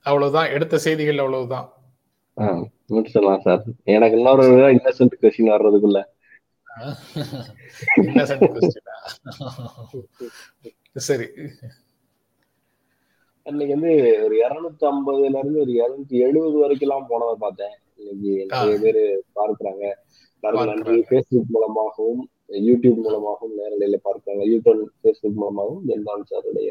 அவ்வளவுதான். 0.02 0.48
எடுத்த 0.48 0.78
செய்திகள் 0.78 1.18
அவ்வளவுதான். 1.18 1.72
முடிச்சிடலாம் 2.88 3.40
சார். 3.40 3.62
எனக்கு 3.84 4.16
இன்னொரு 4.16 4.42
இன்னசென்ட் 4.74 5.12
கொஸ்டின் 5.20 5.50
வர்றதுக்குள்ள. 5.50 6.04
Question 7.96 8.76
ஆ? 8.88 9.20
சரி. 10.94 11.28
அன்னைக்கு 13.44 13.80
வந்து 13.80 14.24
ஒரு 14.24 14.36
இருநூத்தி 14.36 14.84
ஐம்பதுல 14.84 15.38
இருந்து 15.38 15.60
ஒரு 15.60 15.72
இருநூத்தி 15.72 16.08
எழுபது 16.08 16.58
வரைக்கும் 16.58 16.88
எல்லாம் 16.88 17.06
போனதை 17.08 17.34
பார்த்தேன். 17.38 17.74
இன்னைக்கு 17.96 18.46
நிறைய 18.48 18.78
பேர் 18.82 19.22
பார்க்கறாங்க. 19.34 19.84
நன்றி. 20.64 21.04
ஃபேஸ்புக் 21.10 21.48
மூலமாகவும் 21.48 22.28
யூடியூப் 22.48 22.94
மூலமாகவும் 22.94 23.56
நேரலையில 23.58 23.96
பார்க்கறாங்க. 24.04 24.42
யூடியூப் 24.54 24.82
ஃபேஸ்புக் 25.02 25.34
மூலமாகவும் 25.34 25.82
ஜென்தான் 25.88 26.22
சாருடைய 26.30 26.70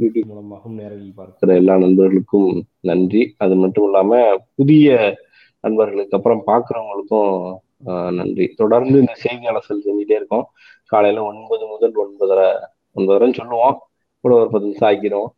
யூடியூப் 0.00 0.26
மூலமாகவும் 0.26 0.76
நேரலில் 0.76 1.12
பார்க்கிற 1.16 1.54
எல்லா 1.54 1.76
நண்பர்களுக்கும் 1.78 2.64
நன்றி. 2.80 3.34
அது 3.38 3.54
மட்டும் 3.54 3.84
இல்லாம 3.84 4.36
புதிய 4.54 5.16
நண்பர்களுக்கு 5.60 6.16
அப்புறம் 6.16 6.42
பார்க்கறவங்களுக்கும் 6.46 7.56
ஆஹ் 7.86 8.14
நன்றி. 8.14 8.46
தொடர்ந்து 8.48 8.98
இந்த 8.98 9.14
செய்தி 9.14 9.46
அலசல் 9.46 9.84
செஞ்சுட்டே 9.84 10.16
இருக்கோம். 10.18 10.46
காலையில 10.86 11.22
ஒன்பது 11.22 11.66
முதல் 11.66 11.94
ஒன்பதரை 12.04 12.48
ஒன்பதரைன்னு 12.96 13.34
சொல்லுவோம். 13.34 13.78
ஒரு 14.20 14.48
பத்து 14.52 14.86
ஆக்கிடும் 14.86 15.28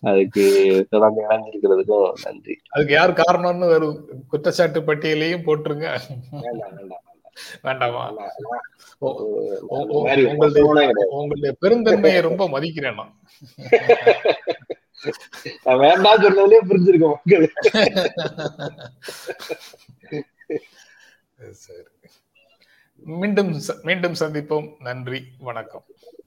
அதுக்கு 0.00 0.44
தொடர்ந்து 0.90 1.20
இணைஞ்சிருக்கிறதுக்கும் 1.28 2.12
நன்றி. 2.24 2.54
அதுக்கு 2.68 2.92
யார் 2.92 3.12
காரணம்னு 3.12 3.68
ஒரு 3.74 3.88
குற்றச்சாட்டு 4.28 4.80
பட்டியலையும் 4.80 5.46
போட்டுருங்க. 5.46 5.86
வேண்டாம் 7.62 8.16
உங்களுடைய 11.08 11.56
பெருந்தன்மையை 11.62 12.20
ரொம்ப 12.20 12.48
மதிக்கிறேன் 12.48 12.94
நான். 12.94 13.14
வேண்டாம் 15.78 16.22
சொன்னதுலயே 16.22 16.58
புரிஞ்சிருக்கோம் 16.68 17.14
மக்கள். 17.14 17.52
சரி. 21.50 21.82
மீண்டும் 23.20 23.60
மீண்டும் 23.82 24.16
சந்திப்போம். 24.20 24.68
நன்றி 24.78 25.20
வணக்கம். 25.38 25.84